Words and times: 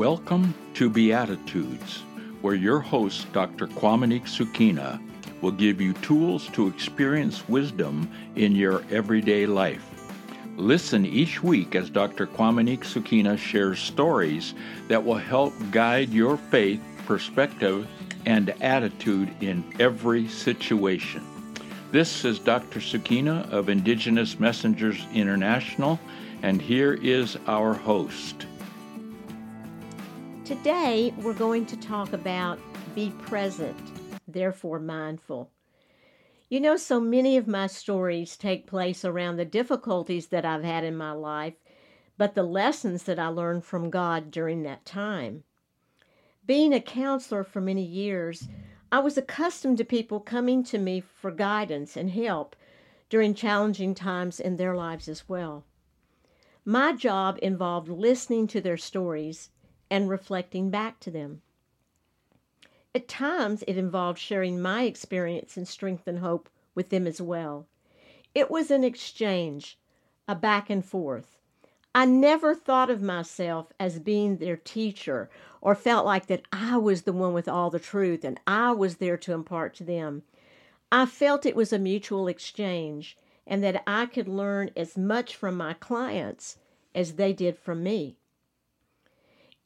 Welcome 0.00 0.54
to 0.72 0.88
Beatitudes, 0.88 2.04
where 2.40 2.54
your 2.54 2.80
host, 2.80 3.30
Dr. 3.34 3.66
Qaumaniq 3.66 4.22
Suuqiina, 4.22 4.98
will 5.42 5.50
give 5.50 5.78
you 5.78 5.92
tools 5.92 6.46
to 6.54 6.68
experience 6.68 7.46
wisdom 7.50 8.10
in 8.34 8.56
your 8.56 8.82
everyday 8.90 9.44
life. 9.44 9.84
Listen 10.56 11.04
each 11.04 11.42
week 11.42 11.74
as 11.74 11.90
Dr. 11.90 12.26
Qaumaniq 12.26 12.78
Suuqiina 12.78 13.36
shares 13.36 13.78
stories 13.78 14.54
that 14.88 15.04
will 15.04 15.18
help 15.18 15.52
guide 15.70 16.08
your 16.08 16.38
faith, 16.38 16.80
perspective, 17.04 17.86
and 18.24 18.54
attitude 18.62 19.28
in 19.42 19.62
every 19.78 20.26
situation. 20.28 21.22
This 21.92 22.24
is 22.24 22.38
Dr. 22.38 22.80
Suuqiina 22.80 23.50
of 23.50 23.68
Indigenous 23.68 24.40
Messengers 24.40 25.04
International, 25.12 26.00
and 26.42 26.62
here 26.62 26.94
is 26.94 27.36
our 27.46 27.74
host. 27.74 28.46
Today, 30.50 31.14
we're 31.18 31.32
going 31.32 31.64
to 31.66 31.76
talk 31.76 32.12
about 32.12 32.58
be 32.96 33.10
present, 33.22 33.78
therefore 34.26 34.80
mindful. 34.80 35.48
You 36.48 36.58
know, 36.58 36.76
so 36.76 36.98
many 36.98 37.36
of 37.36 37.46
my 37.46 37.68
stories 37.68 38.36
take 38.36 38.66
place 38.66 39.04
around 39.04 39.36
the 39.36 39.44
difficulties 39.44 40.26
that 40.26 40.44
I've 40.44 40.64
had 40.64 40.82
in 40.82 40.96
my 40.96 41.12
life, 41.12 41.54
but 42.18 42.34
the 42.34 42.42
lessons 42.42 43.04
that 43.04 43.16
I 43.16 43.28
learned 43.28 43.64
from 43.64 43.90
God 43.90 44.32
during 44.32 44.64
that 44.64 44.84
time. 44.84 45.44
Being 46.44 46.74
a 46.74 46.80
counselor 46.80 47.44
for 47.44 47.60
many 47.60 47.84
years, 47.84 48.48
I 48.90 48.98
was 48.98 49.16
accustomed 49.16 49.78
to 49.78 49.84
people 49.84 50.18
coming 50.18 50.64
to 50.64 50.78
me 50.78 50.98
for 51.00 51.30
guidance 51.30 51.96
and 51.96 52.10
help 52.10 52.56
during 53.08 53.34
challenging 53.34 53.94
times 53.94 54.40
in 54.40 54.56
their 54.56 54.74
lives 54.74 55.08
as 55.08 55.28
well. 55.28 55.64
My 56.64 56.92
job 56.92 57.38
involved 57.40 57.88
listening 57.88 58.48
to 58.48 58.60
their 58.60 58.76
stories 58.76 59.50
and 59.90 60.08
reflecting 60.08 60.70
back 60.70 61.00
to 61.00 61.10
them. 61.10 61.42
At 62.94 63.08
times, 63.08 63.62
it 63.66 63.76
involved 63.76 64.18
sharing 64.18 64.60
my 64.60 64.82
experience 64.84 65.56
and 65.56 65.66
strength 65.66 66.06
and 66.06 66.18
hope 66.20 66.48
with 66.74 66.88
them 66.90 67.06
as 67.06 67.20
well. 67.20 67.66
It 68.34 68.50
was 68.50 68.70
an 68.70 68.84
exchange, 68.84 69.78
a 70.28 70.34
back 70.34 70.70
and 70.70 70.84
forth. 70.84 71.38
I 71.94 72.04
never 72.04 72.54
thought 72.54 72.88
of 72.88 73.02
myself 73.02 73.72
as 73.80 73.98
being 73.98 74.36
their 74.36 74.56
teacher 74.56 75.28
or 75.60 75.74
felt 75.74 76.06
like 76.06 76.26
that 76.26 76.42
I 76.52 76.76
was 76.76 77.02
the 77.02 77.12
one 77.12 77.32
with 77.32 77.48
all 77.48 77.70
the 77.70 77.80
truth 77.80 78.24
and 78.24 78.38
I 78.46 78.70
was 78.70 78.96
there 78.98 79.16
to 79.16 79.32
impart 79.32 79.74
to 79.74 79.84
them. 79.84 80.22
I 80.92 81.06
felt 81.06 81.44
it 81.44 81.56
was 81.56 81.72
a 81.72 81.78
mutual 81.78 82.28
exchange 82.28 83.16
and 83.46 83.62
that 83.64 83.82
I 83.86 84.06
could 84.06 84.28
learn 84.28 84.70
as 84.76 84.96
much 84.96 85.34
from 85.34 85.56
my 85.56 85.74
clients 85.74 86.58
as 86.94 87.14
they 87.14 87.32
did 87.32 87.58
from 87.58 87.82
me. 87.82 88.16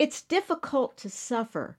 It's 0.05 0.20
difficult 0.20 0.98
to 0.98 1.08
suffer. 1.08 1.78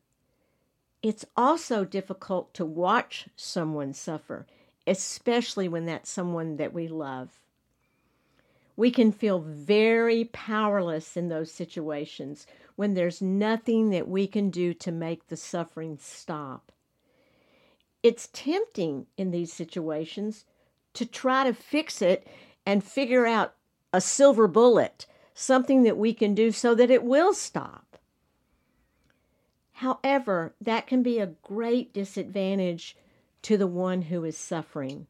It's 1.04 1.26
also 1.38 1.86
difficult 1.86 2.56
to 2.56 2.66
watch 2.66 3.28
someone 3.36 3.94
suffer, 3.94 4.48
especially 4.88 5.68
when 5.68 5.86
that's 5.86 6.10
someone 6.10 6.58
that 6.58 6.74
we 6.74 6.88
love. 6.88 7.40
We 8.76 8.90
can 8.90 9.12
feel 9.12 9.42
very 9.42 10.26
powerless 10.26 11.16
in 11.16 11.30
those 11.30 11.52
situations 11.52 12.48
when 12.76 12.96
there's 12.96 13.22
nothing 13.22 13.92
that 13.92 14.08
we 14.08 14.26
can 14.26 14.50
do 14.50 14.74
to 14.74 14.92
make 14.92 15.28
the 15.28 15.38
suffering 15.38 16.00
stop. 16.02 16.72
It's 18.02 18.30
tempting 18.34 19.06
in 19.18 19.30
these 19.30 19.54
situations 19.54 20.46
to 20.96 21.06
try 21.06 21.44
to 21.44 21.54
fix 21.54 22.02
it 22.02 22.26
and 22.66 22.84
figure 22.84 23.28
out 23.28 23.54
a 23.94 24.02
silver 24.02 24.48
bullet, 24.48 25.06
something 25.36 25.84
that 25.84 25.98
we 25.98 26.12
can 26.12 26.34
do 26.34 26.52
so 26.52 26.74
that 26.74 26.90
it 26.90 27.04
will 27.04 27.36
stop. 27.36 27.85
However, 29.80 30.56
that 30.62 30.88
can 30.88 31.04
be 31.04 31.20
a 31.20 31.34
great 31.44 31.94
disadvantage 31.94 32.96
to 33.42 33.58
the 33.58 33.68
one 33.68 34.04
who 34.04 34.24
is 34.24 34.38
suffering. 34.38 35.08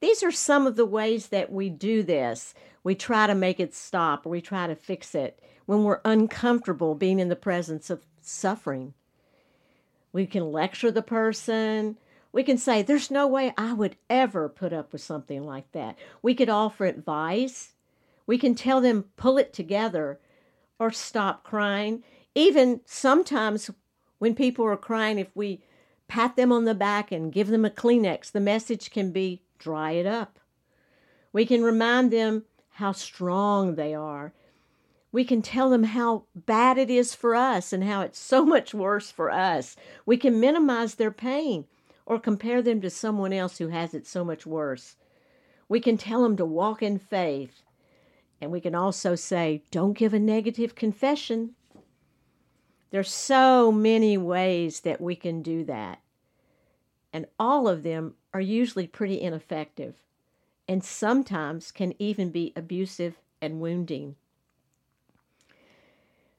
These 0.00 0.24
are 0.24 0.32
some 0.32 0.66
of 0.66 0.74
the 0.74 0.84
ways 0.84 1.28
that 1.28 1.52
we 1.52 1.70
do 1.70 2.02
this. 2.02 2.54
We 2.82 2.96
try 2.96 3.28
to 3.28 3.34
make 3.34 3.60
it 3.60 3.72
stop 3.72 4.26
or 4.26 4.30
we 4.30 4.40
try 4.40 4.66
to 4.66 4.74
fix 4.74 5.14
it 5.14 5.40
when 5.64 5.84
we're 5.84 6.00
uncomfortable 6.04 6.96
being 6.96 7.20
in 7.20 7.28
the 7.28 7.36
presence 7.36 7.88
of 7.88 8.04
suffering. 8.20 8.94
We 10.12 10.26
can 10.26 10.50
lecture 10.50 10.90
the 10.90 11.00
person. 11.00 11.96
We 12.32 12.42
can 12.42 12.58
say, 12.58 12.82
There's 12.82 13.12
no 13.12 13.28
way 13.28 13.54
I 13.56 13.74
would 13.74 13.94
ever 14.10 14.48
put 14.48 14.72
up 14.72 14.92
with 14.92 15.02
something 15.02 15.46
like 15.46 15.70
that. 15.70 15.96
We 16.20 16.34
could 16.34 16.48
offer 16.48 16.84
advice. 16.84 17.74
We 18.26 18.38
can 18.38 18.56
tell 18.56 18.80
them, 18.80 19.04
Pull 19.16 19.38
it 19.38 19.52
together 19.52 20.18
or 20.80 20.90
stop 20.90 21.44
crying. 21.44 22.02
Even 22.34 22.80
sometimes 22.84 23.70
when 24.18 24.34
people 24.34 24.64
are 24.64 24.76
crying, 24.76 25.18
if 25.18 25.28
we 25.34 25.62
pat 26.08 26.36
them 26.36 26.52
on 26.52 26.64
the 26.64 26.74
back 26.74 27.12
and 27.12 27.32
give 27.32 27.48
them 27.48 27.64
a 27.64 27.70
Kleenex, 27.70 28.30
the 28.30 28.40
message 28.40 28.90
can 28.90 29.10
be 29.10 29.42
dry 29.58 29.92
it 29.92 30.06
up. 30.06 30.38
We 31.32 31.46
can 31.46 31.62
remind 31.62 32.10
them 32.10 32.44
how 32.70 32.92
strong 32.92 33.74
they 33.74 33.94
are. 33.94 34.32
We 35.12 35.24
can 35.24 35.42
tell 35.42 35.70
them 35.70 35.84
how 35.84 36.24
bad 36.34 36.76
it 36.76 36.90
is 36.90 37.14
for 37.14 37.36
us 37.36 37.72
and 37.72 37.84
how 37.84 38.00
it's 38.00 38.18
so 38.18 38.44
much 38.44 38.74
worse 38.74 39.12
for 39.12 39.30
us. 39.30 39.76
We 40.04 40.16
can 40.16 40.40
minimize 40.40 40.96
their 40.96 41.12
pain 41.12 41.66
or 42.04 42.18
compare 42.18 42.62
them 42.62 42.80
to 42.80 42.90
someone 42.90 43.32
else 43.32 43.58
who 43.58 43.68
has 43.68 43.94
it 43.94 44.06
so 44.06 44.24
much 44.24 44.44
worse. 44.44 44.96
We 45.68 45.80
can 45.80 45.96
tell 45.96 46.22
them 46.22 46.36
to 46.36 46.44
walk 46.44 46.82
in 46.82 46.98
faith. 46.98 47.62
And 48.40 48.50
we 48.50 48.60
can 48.60 48.74
also 48.74 49.14
say, 49.14 49.62
don't 49.70 49.96
give 49.96 50.12
a 50.12 50.18
negative 50.18 50.74
confession. 50.74 51.54
There's 52.90 53.10
so 53.10 53.72
many 53.72 54.16
ways 54.16 54.80
that 54.80 55.00
we 55.00 55.16
can 55.16 55.42
do 55.42 55.64
that. 55.64 56.00
And 57.12 57.26
all 57.38 57.68
of 57.68 57.82
them 57.82 58.14
are 58.32 58.40
usually 58.40 58.86
pretty 58.86 59.20
ineffective 59.20 59.94
and 60.68 60.82
sometimes 60.82 61.70
can 61.70 61.94
even 61.98 62.30
be 62.30 62.52
abusive 62.56 63.18
and 63.40 63.60
wounding. 63.60 64.16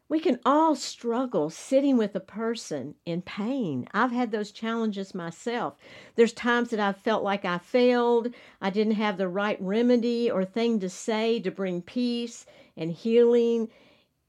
We 0.07 0.19
can 0.19 0.39
all 0.45 0.75
struggle 0.75 1.49
sitting 1.49 1.97
with 1.97 2.15
a 2.15 2.19
person 2.19 2.95
in 3.05 3.23
pain. 3.23 3.87
I've 3.91 4.11
had 4.11 4.31
those 4.31 4.51
challenges 4.51 5.15
myself. 5.15 5.75
There's 6.15 6.33
times 6.33 6.69
that 6.69 6.79
I've 6.79 6.97
felt 6.97 7.23
like 7.23 7.43
I 7.43 7.57
failed, 7.57 8.33
I 8.61 8.69
didn't 8.69 8.93
have 8.93 9.17
the 9.17 9.27
right 9.27 9.57
remedy 9.59 10.29
or 10.29 10.45
thing 10.45 10.79
to 10.81 10.89
say 10.89 11.39
to 11.39 11.49
bring 11.49 11.81
peace 11.81 12.45
and 12.77 12.91
healing 12.91 13.69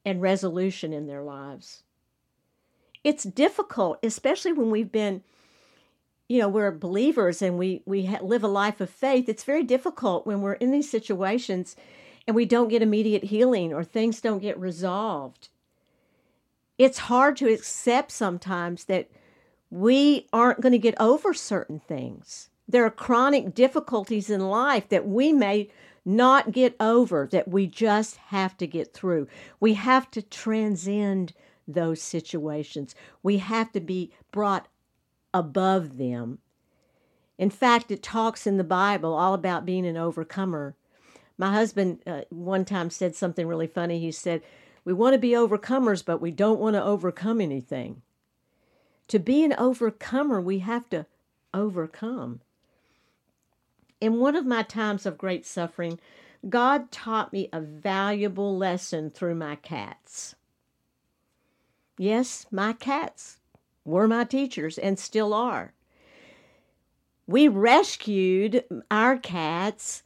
and 0.05 0.23
resolution 0.23 0.95
in 0.95 1.07
their 1.07 1.23
lives 1.23 1.83
it's 3.07 3.23
difficult, 3.23 4.01
especially 4.03 4.53
when 4.53 4.69
we've 4.69 4.91
been, 4.91 5.23
you 6.29 6.41
know, 6.41 6.49
we're 6.49 6.73
believers 6.73 7.41
and 7.41 7.57
we 7.57 7.81
we 7.87 8.11
live 8.21 8.43
a 8.43 8.49
life 8.49 8.81
of 8.81 8.91
faith. 8.91 9.29
It's 9.29 9.45
very 9.45 9.63
difficult 9.63 10.27
when 10.27 10.41
we're 10.41 10.55
in 10.55 10.73
these 10.73 10.91
situations 10.91 11.77
and 12.27 12.35
we 12.35 12.45
don't 12.45 12.67
get 12.67 12.83
immediate 12.83 13.23
healing 13.23 13.73
or 13.73 13.85
things 13.85 14.21
don't 14.21 14.41
get 14.41 14.59
resolved. 14.59 15.51
It's 16.79 16.99
hard 16.99 17.37
to 17.37 17.49
accept 17.49 18.11
sometimes 18.11 18.87
that 18.87 19.09
we 19.71 20.27
aren't 20.33 20.61
going 20.61 20.73
to 20.73 20.79
get 20.79 21.01
over 21.01 21.33
certain 21.33 21.79
things. 21.79 22.51
There 22.69 22.85
are 22.85 22.91
chronic 22.91 23.55
difficulties 23.55 24.31
in 24.31 24.41
life 24.41 24.89
that 24.89 25.07
we 25.07 25.33
may 25.33 25.71
not 26.05 26.51
get 26.51 26.75
over, 26.81 27.29
that 27.31 27.47
we 27.47 27.69
just 27.69 28.17
have 28.17 28.57
to 28.57 28.67
get 28.67 28.93
through. 28.93 29.29
We 29.61 29.75
have 29.75 30.11
to 30.11 30.23
transcend 30.23 31.35
those 31.67 32.01
situations. 32.01 32.95
We 33.23 33.39
have 33.39 33.73
to 33.73 33.81
be 33.81 34.13
brought 34.33 34.69
above 35.35 35.99
them. 35.99 36.39
In 37.39 37.51
fact, 37.51 37.91
it 37.91 38.03
talks 38.03 38.47
in 38.47 38.57
the 38.57 38.65
Bible 38.65 39.13
all 39.15 39.35
about 39.35 39.67
being 39.67 39.87
an 39.87 39.97
overcomer. 39.97 40.75
My 41.37 41.53
husband 41.53 42.01
uh, 42.07 42.23
one 42.31 42.65
time 42.65 42.89
said 42.89 43.15
something 43.15 43.47
really 43.47 43.67
funny. 43.67 43.99
He 43.99 44.11
said, 44.11 44.43
We 44.85 44.93
want 44.93 45.13
to 45.15 45.19
be 45.19 45.31
overcomers, 45.31 46.05
but 46.05 46.21
we 46.21 46.31
don't 46.31 46.61
want 46.61 46.75
to 46.75 46.83
overcome 46.83 47.41
anything. 47.41 48.03
To 49.09 49.19
be 49.19 49.45
an 49.45 49.55
overcomer, 49.59 50.41
we 50.41 50.61
have 50.61 50.89
to 50.91 51.07
overcome. 51.53 52.41
In 54.01 54.19
one 54.19 54.37
of 54.37 54.47
my 54.47 54.63
times 54.63 55.07
of 55.07 55.19
great 55.19 55.47
suffering, 55.47 55.99
God 56.49 56.91
taught 56.91 57.33
me 57.33 57.49
a 57.53 57.61
valuable 57.61 58.57
lesson 58.57 59.11
through 59.11 59.35
my 59.35 59.57
cats. 59.57 60.35
Yes, 61.99 62.47
my 62.51 62.73
cats 62.73 63.39
were 63.85 64.09
my 64.09 64.25
teachers 64.25 64.79
and 64.79 64.99
still 64.99 65.33
are. 65.33 65.73
We 67.27 67.49
rescued 67.49 68.65
our 68.91 69.17
cats 69.17 70.03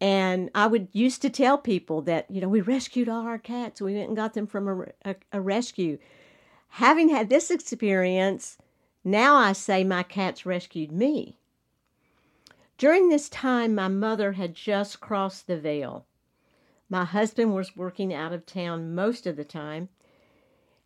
and 0.00 0.50
I 0.52 0.66
would 0.66 0.88
used 0.92 1.22
to 1.22 1.30
tell 1.30 1.58
people 1.58 2.02
that, 2.02 2.28
you 2.28 2.40
know, 2.40 2.48
we 2.48 2.60
rescued 2.60 3.08
all 3.08 3.22
our 3.22 3.38
cats. 3.38 3.80
We 3.80 3.94
went 3.94 4.08
and 4.08 4.16
got 4.16 4.34
them 4.34 4.48
from 4.48 4.68
a, 4.68 5.10
a, 5.10 5.16
a 5.32 5.40
rescue. 5.40 5.98
Having 6.70 7.10
had 7.10 7.28
this 7.28 7.52
experience, 7.52 8.58
now 9.04 9.36
I 9.36 9.52
say 9.52 9.84
my 9.84 10.02
cats 10.02 10.44
rescued 10.44 10.90
me. 10.90 11.38
During 12.78 13.10
this 13.10 13.28
time, 13.28 13.76
my 13.76 13.86
mother 13.86 14.32
had 14.32 14.54
just 14.54 15.00
crossed 15.00 15.46
the 15.46 15.56
veil. 15.56 16.04
My 16.88 17.04
husband 17.04 17.54
was 17.54 17.76
working 17.76 18.12
out 18.12 18.32
of 18.32 18.44
town 18.44 18.96
most 18.96 19.24
of 19.24 19.36
the 19.36 19.44
time, 19.44 19.88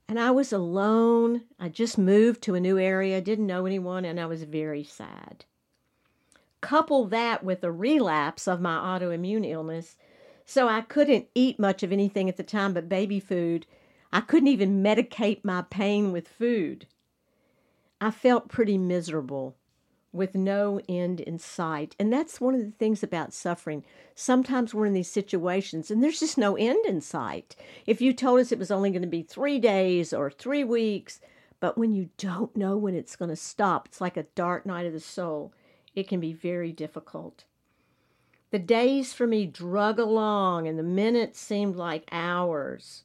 And 0.08 0.20
I 0.20 0.30
was 0.30 0.52
alone. 0.52 1.42
I 1.58 1.68
just 1.68 1.98
moved 1.98 2.42
to 2.42 2.54
a 2.54 2.60
new 2.60 2.78
area, 2.78 3.20
didn't 3.20 3.46
know 3.46 3.66
anyone, 3.66 4.04
and 4.04 4.20
I 4.20 4.26
was 4.26 4.44
very 4.44 4.84
sad. 4.84 5.44
Couple 6.60 7.06
that 7.06 7.42
with 7.44 7.64
a 7.64 7.72
relapse 7.72 8.46
of 8.46 8.60
my 8.60 8.76
autoimmune 8.76 9.48
illness, 9.48 9.96
so 10.44 10.68
I 10.68 10.80
couldn't 10.80 11.28
eat 11.34 11.58
much 11.58 11.82
of 11.82 11.92
anything 11.92 12.28
at 12.28 12.36
the 12.36 12.42
time 12.42 12.72
but 12.72 12.88
baby 12.88 13.18
food. 13.18 13.66
I 14.12 14.20
couldn't 14.20 14.48
even 14.48 14.82
medicate 14.82 15.44
my 15.44 15.62
pain 15.62 16.12
with 16.12 16.28
food. 16.28 16.86
I 18.00 18.10
felt 18.10 18.48
pretty 18.48 18.78
miserable 18.78 19.56
with 20.12 20.34
no 20.34 20.80
end 20.88 21.20
in 21.20 21.38
sight. 21.38 21.94
And 21.98 22.12
that's 22.12 22.40
one 22.40 22.54
of 22.54 22.60
the 22.60 22.72
things 22.72 23.02
about 23.02 23.32
suffering. 23.32 23.84
Sometimes 24.14 24.72
we're 24.72 24.86
in 24.86 24.94
these 24.94 25.10
situations 25.10 25.90
and 25.90 26.02
there's 26.02 26.20
just 26.20 26.38
no 26.38 26.56
end 26.56 26.84
in 26.86 27.00
sight. 27.00 27.54
If 27.86 28.00
you 28.00 28.12
told 28.12 28.40
us 28.40 28.50
it 28.50 28.58
was 28.58 28.70
only 28.70 28.90
going 28.90 29.02
to 29.02 29.08
be 29.08 29.22
three 29.22 29.58
days 29.58 30.12
or 30.12 30.30
three 30.30 30.64
weeks, 30.64 31.20
but 31.60 31.76
when 31.76 31.92
you 31.92 32.10
don't 32.16 32.56
know 32.56 32.76
when 32.76 32.94
it's 32.94 33.16
going 33.16 33.28
to 33.28 33.36
stop, 33.36 33.86
it's 33.86 34.00
like 34.00 34.16
a 34.16 34.24
dark 34.34 34.64
night 34.66 34.86
of 34.86 34.92
the 34.92 35.00
soul. 35.00 35.52
It 35.94 36.08
can 36.08 36.20
be 36.20 36.32
very 36.32 36.72
difficult. 36.72 37.44
The 38.50 38.58
days 38.58 39.12
for 39.12 39.26
me 39.26 39.46
drug 39.46 39.98
along 39.98 40.68
and 40.68 40.78
the 40.78 40.82
minutes 40.82 41.40
seemed 41.40 41.76
like 41.76 42.08
hours. 42.12 43.04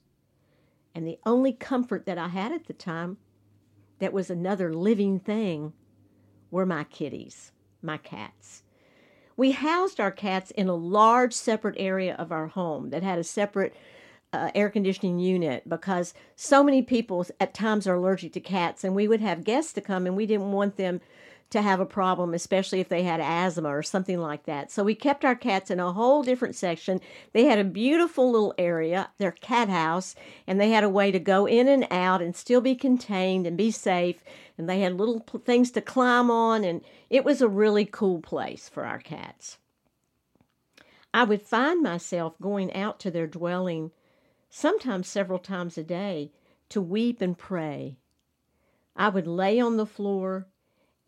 And 0.93 1.07
the 1.07 1.19
only 1.25 1.53
comfort 1.53 2.05
that 2.05 2.17
I 2.17 2.27
had 2.27 2.51
at 2.51 2.67
the 2.67 2.73
time 2.73 3.17
that 3.99 4.13
was 4.13 4.29
another 4.29 4.73
living 4.73 5.19
thing 5.19 5.73
were 6.51 6.65
my 6.65 6.83
kitties, 6.83 7.51
my 7.81 7.97
cats. 7.97 8.61
We 9.35 9.51
housed 9.51 9.99
our 9.99 10.11
cats 10.11 10.51
in 10.51 10.67
a 10.67 10.75
large 10.75 11.33
separate 11.33 11.75
area 11.79 12.15
of 12.15 12.31
our 12.31 12.47
home 12.47 12.91
that 12.91 13.01
had 13.01 13.17
a 13.17 13.23
separate 13.23 13.73
uh, 14.33 14.51
air 14.53 14.69
conditioning 14.69 15.19
unit 15.19 15.67
because 15.67 16.13
so 16.35 16.63
many 16.63 16.81
people 16.81 17.25
at 17.39 17.53
times 17.53 17.87
are 17.87 17.95
allergic 17.95 18.33
to 18.33 18.39
cats, 18.39 18.83
and 18.83 18.95
we 18.95 19.07
would 19.07 19.21
have 19.21 19.43
guests 19.43 19.73
to 19.73 19.81
come, 19.81 20.05
and 20.05 20.15
we 20.15 20.25
didn't 20.25 20.51
want 20.51 20.77
them 20.77 21.01
to 21.51 21.61
have 21.61 21.79
a 21.79 21.85
problem, 21.85 22.33
especially 22.33 22.79
if 22.79 22.89
they 22.89 23.03
had 23.03 23.19
asthma 23.19 23.69
or 23.69 23.83
something 23.83 24.19
like 24.19 24.45
that. 24.45 24.71
So 24.71 24.83
we 24.83 24.95
kept 24.95 25.23
our 25.23 25.35
cats 25.35 25.69
in 25.69 25.79
a 25.79 25.91
whole 25.91 26.23
different 26.23 26.55
section. 26.55 26.99
They 27.33 27.45
had 27.45 27.59
a 27.59 27.63
beautiful 27.63 28.31
little 28.31 28.53
area, 28.57 29.09
their 29.17 29.31
cat 29.31 29.69
house, 29.69 30.15
and 30.47 30.59
they 30.59 30.69
had 30.71 30.83
a 30.83 30.89
way 30.89 31.11
to 31.11 31.19
go 31.19 31.45
in 31.45 31.67
and 31.67 31.85
out 31.91 32.21
and 32.21 32.35
still 32.35 32.61
be 32.61 32.75
contained 32.75 33.45
and 33.45 33.57
be 33.57 33.69
safe. 33.69 34.23
And 34.57 34.69
they 34.69 34.79
had 34.79 34.97
little 34.97 35.25
things 35.45 35.71
to 35.71 35.81
climb 35.81 36.31
on, 36.31 36.63
and 36.63 36.81
it 37.09 37.25
was 37.25 37.41
a 37.41 37.47
really 37.47 37.85
cool 37.85 38.21
place 38.21 38.69
for 38.69 38.85
our 38.85 38.99
cats. 38.99 39.57
I 41.13 41.25
would 41.25 41.41
find 41.41 41.83
myself 41.83 42.39
going 42.39 42.73
out 42.73 42.99
to 43.01 43.11
their 43.11 43.27
dwelling, 43.27 43.91
sometimes 44.49 45.09
several 45.09 45.39
times 45.39 45.77
a 45.77 45.83
day, 45.83 46.31
to 46.69 46.81
weep 46.81 47.21
and 47.21 47.37
pray. 47.37 47.97
I 48.95 49.09
would 49.09 49.27
lay 49.27 49.59
on 49.59 49.75
the 49.75 49.85
floor 49.85 50.47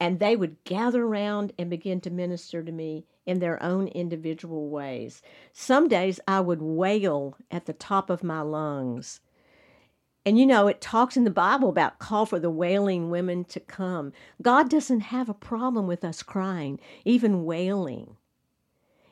and 0.03 0.19
they 0.19 0.35
would 0.35 0.61
gather 0.65 1.05
around 1.05 1.53
and 1.57 1.69
begin 1.69 2.01
to 2.01 2.09
minister 2.09 2.61
to 2.61 2.73
me 2.73 3.05
in 3.25 3.39
their 3.39 3.63
own 3.63 3.87
individual 3.87 4.67
ways. 4.67 5.21
Some 5.53 5.87
days 5.87 6.19
I 6.27 6.41
would 6.41 6.61
wail 6.61 7.37
at 7.49 7.67
the 7.67 7.71
top 7.71 8.09
of 8.09 8.21
my 8.21 8.41
lungs. 8.41 9.21
And 10.25 10.37
you 10.37 10.45
know, 10.45 10.67
it 10.67 10.81
talks 10.81 11.15
in 11.15 11.23
the 11.23 11.29
Bible 11.29 11.69
about 11.69 11.99
call 11.99 12.25
for 12.25 12.37
the 12.37 12.49
wailing 12.49 13.11
women 13.11 13.45
to 13.45 13.61
come. 13.61 14.11
God 14.41 14.69
doesn't 14.69 14.99
have 14.99 15.29
a 15.29 15.33
problem 15.33 15.87
with 15.87 16.03
us 16.03 16.21
crying, 16.21 16.81
even 17.05 17.45
wailing. 17.45 18.17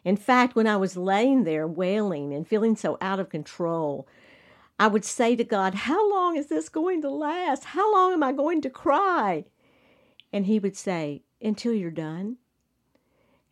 In 0.04 0.18
fact, 0.18 0.58
when 0.58 0.68
I 0.68 0.76
was 0.76 0.98
laying 0.98 1.46
there 1.46 1.66
wailing 1.66 2.34
and 2.34 2.46
feeling 2.46 2.76
so 2.76 2.98
out 3.00 3.22
of 3.22 3.30
control, 3.30 4.10
I 4.78 4.88
would 4.88 5.06
say 5.06 5.38
to 5.38 5.46
God, 5.46 5.74
How 5.74 6.12
long 6.12 6.36
is 6.36 6.48
this 6.48 6.68
going 6.68 7.02
to 7.04 7.10
last? 7.10 7.64
How 7.64 7.94
long 7.94 8.12
am 8.12 8.24
I 8.24 8.34
going 8.34 8.60
to 8.64 8.70
cry? 8.70 9.46
And 10.34 10.46
he 10.46 10.60
would 10.60 10.76
say, 10.76 11.24
Until 11.42 11.74
you're 11.74 11.92
done. 11.92 12.38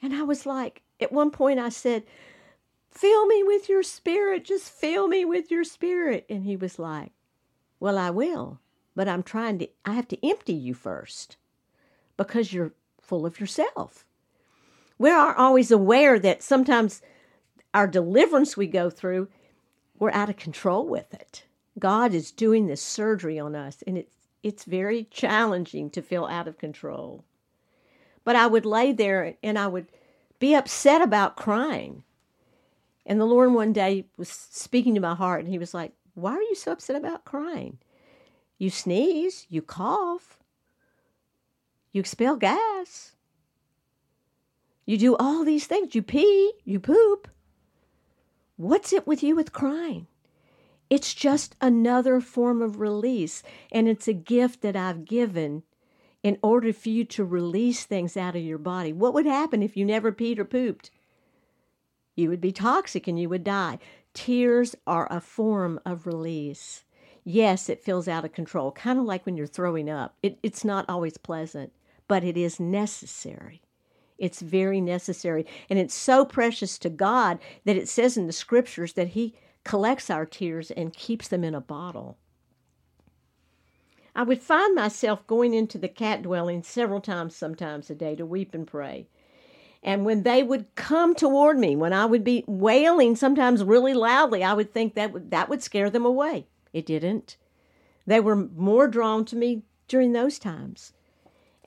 And 0.02 0.14
I 0.14 0.24
was 0.24 0.46
like, 0.46 0.82
at 1.00 1.12
one 1.12 1.32
point, 1.32 1.60
I 1.60 1.70
said, 1.70 2.04
Fill 2.90 3.26
me 3.28 3.44
with 3.44 3.70
your 3.70 3.84
spirit. 3.84 4.46
Just 4.46 4.72
fill 4.72 5.08
me 5.08 5.26
with 5.26 5.52
your 5.52 5.64
spirit. 5.64 6.26
And 6.30 6.46
he 6.46 6.56
was 6.56 6.80
like, 6.80 7.12
Well, 7.80 7.98
I 7.98 8.10
will, 8.10 8.60
but 8.96 9.08
I'm 9.08 9.24
trying 9.24 9.60
to, 9.60 9.70
I 9.86 9.94
have 9.94 10.08
to 10.10 10.28
empty 10.28 10.54
you 10.54 10.74
first 10.74 11.38
because 12.18 12.52
you're 12.52 12.74
full 13.02 13.26
of 13.26 13.40
yourself. 13.40 14.06
We 14.98 15.10
are 15.10 15.36
always 15.36 15.72
aware 15.72 16.20
that 16.20 16.44
sometimes 16.44 17.02
our 17.74 17.88
deliverance 17.88 18.58
we 18.58 18.68
go 18.68 18.90
through, 18.90 19.30
we're 19.98 20.12
out 20.12 20.30
of 20.30 20.38
control 20.38 20.86
with 20.86 21.14
it. 21.14 21.44
God 21.78 22.14
is 22.14 22.32
doing 22.32 22.68
this 22.68 22.82
surgery 22.82 23.40
on 23.40 23.56
us, 23.56 23.84
and 23.88 23.98
it's 23.98 24.19
it's 24.44 24.64
very 24.64 25.06
challenging 25.06 25.90
to 25.92 26.02
feel 26.02 26.26
out 26.26 26.48
of 26.48 26.58
control. 26.58 27.24
But 28.24 28.36
I 28.36 28.48
would 28.48 28.66
lay 28.66 28.92
there 28.92 29.36
and 29.42 29.58
I 29.58 29.68
would 29.68 29.88
be 30.40 30.56
upset 30.56 31.02
about 31.02 31.36
crying. 31.36 32.04
And 33.06 33.20
the 33.20 33.26
Lord 33.26 33.54
one 33.54 33.74
day 33.74 34.06
was 34.18 34.30
speaking 34.30 34.96
to 34.96 35.02
my 35.02 35.16
heart 35.16 35.42
and 35.42 35.50
he 35.50 35.58
was 35.58 35.74
like, 35.74 35.94
Why 36.14 36.34
are 36.34 36.42
you 36.42 36.56
so 36.56 36.72
upset 36.72 36.96
about 36.96 37.26
crying? 37.26 37.80
You 38.58 38.70
sneeze, 38.70 39.46
you 39.50 39.62
cough, 39.62 40.38
you 41.92 42.02
expel 42.02 42.36
gas, 42.36 43.16
you 44.86 44.98
do 44.98 45.16
all 45.16 45.44
these 45.46 45.66
things, 45.66 45.96
you 45.96 46.02
pee, 46.02 46.52
you 46.66 46.80
poop. 46.80 47.28
What's 48.58 48.92
it 48.92 49.08
with 49.08 49.24
you 49.24 49.36
with 49.36 49.54
crying? 49.54 50.08
It's 50.90 51.14
just 51.14 51.56
another 51.62 52.20
form 52.20 52.62
of 52.62 52.80
release, 52.80 53.44
and 53.72 53.88
it's 53.88 54.08
a 54.08 54.14
gift 54.14 54.62
that 54.62 54.76
I've 54.76 55.06
given 55.06 55.64
in 56.24 56.38
order 56.42 56.74
for 56.74 56.90
you 56.90 57.06
to 57.06 57.24
release 57.24 57.86
things 57.86 58.18
out 58.18 58.36
of 58.36 58.42
your 58.42 58.58
body. 58.58 58.92
What 58.92 59.14
would 59.14 59.26
happen 59.26 59.64
if 59.64 59.78
you 59.78 59.86
never 59.86 60.12
peed 60.12 60.40
or 60.40 60.46
pooped? 60.46 60.92
You 62.16 62.30
would 62.30 62.42
be 62.42 62.52
toxic 62.52 63.08
and 63.08 63.20
you 63.20 63.30
would 63.30 63.44
die. 63.44 63.80
Tears 64.14 64.76
are 64.86 65.08
a 65.10 65.22
form 65.22 65.80
of 65.86 66.06
release. 66.06 66.84
Yes, 67.24 67.70
it 67.70 67.84
feels 67.84 68.08
out 68.08 68.26
of 68.26 68.34
control, 68.34 68.72
kind 68.72 69.00
of 69.00 69.06
like 69.06 69.26
when 69.26 69.38
you're 69.38 69.48
throwing 69.48 69.90
up. 69.90 70.16
It, 70.24 70.40
it's 70.44 70.66
not 70.66 70.86
always 70.90 71.18
pleasant, 71.18 71.72
but 72.08 72.24
it 72.24 72.36
is 72.36 72.60
necessary. 72.60 73.62
It's 74.18 74.42
very 74.42 74.82
necessary. 74.82 75.46
And 75.70 75.80
it's 75.80 75.94
so 75.94 76.26
precious 76.26 76.78
to 76.80 76.90
God 76.90 77.40
that 77.66 77.78
it 77.78 77.88
says 77.88 78.18
in 78.18 78.28
the 78.28 78.34
scriptures 78.34 78.94
that 78.94 79.10
He 79.10 79.36
collects 79.70 80.10
our 80.10 80.26
tears 80.26 80.72
and 80.72 80.96
keeps 80.96 81.28
them 81.28 81.44
in 81.44 81.54
a 81.54 81.62
bottle. 81.62 82.18
I 84.16 84.24
would 84.24 84.42
find 84.42 84.74
myself 84.74 85.28
going 85.28 85.54
into 85.54 85.78
the 85.78 85.88
cat 85.88 86.24
dwelling 86.24 86.64
several 86.64 87.00
times, 87.00 87.36
sometimes 87.36 87.88
a 87.92 87.94
day, 87.94 88.16
to 88.16 88.26
weep 88.26 88.56
and 88.56 88.66
pray. 88.66 89.06
And 89.84 90.06
when 90.06 90.24
they 90.24 90.42
would 90.42 90.74
come 90.74 91.14
toward 91.14 91.60
me, 91.60 91.76
when 91.76 91.94
I 91.94 92.08
would 92.08 92.24
be 92.24 92.44
wailing, 92.48 93.16
sometimes 93.16 93.64
really 93.64 93.94
loudly, 93.94 94.44
I 94.44 94.54
would 94.54 94.74
think 94.74 94.96
that 94.96 95.14
would, 95.14 95.30
that 95.30 95.50
would 95.50 95.62
scare 95.62 95.92
them 95.92 96.04
away. 96.04 96.48
It 96.74 96.88
didn't. 96.88 97.38
They 98.08 98.20
were 98.20 98.36
more 98.36 98.88
drawn 98.88 99.24
to 99.26 99.36
me 99.36 99.62
during 99.88 100.14
those 100.14 100.40
times 100.40 100.94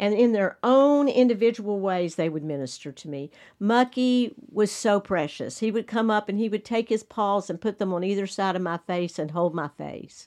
and 0.03 0.15
in 0.15 0.33
their 0.33 0.59
own 0.65 1.07
individual 1.07 1.79
ways 1.79 2.17
they 2.17 2.29
would 2.29 2.43
minister 2.43 2.91
to 2.91 3.09
me. 3.09 3.31
Mucky 3.61 4.35
was 4.51 4.73
so 4.73 4.99
precious. 4.99 5.61
He 5.61 5.71
would 5.71 5.87
come 5.87 6.11
up 6.11 6.29
and 6.29 6.41
he 6.41 6.49
would 6.49 6.65
take 6.65 6.89
his 6.89 7.05
paws 7.05 7.49
and 7.49 7.61
put 7.61 7.79
them 7.79 7.95
on 7.95 8.03
either 8.03 8.27
side 8.27 8.57
of 8.57 8.63
my 8.63 8.79
face 8.79 9.17
and 9.17 9.31
hold 9.31 9.55
my 9.55 9.69
face. 9.69 10.27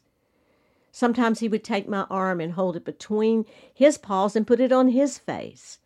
Sometimes 0.93 1.41
he 1.41 1.49
would 1.49 1.61
take 1.61 1.89
my 1.89 2.07
arm 2.09 2.39
and 2.39 2.53
hold 2.53 2.77
it 2.77 2.85
between 2.85 3.45
his 3.73 3.97
paws 3.97 4.33
and 4.33 4.47
put 4.47 4.61
it 4.61 4.71
on 4.71 4.87
his 4.87 5.17
face. 5.17 5.79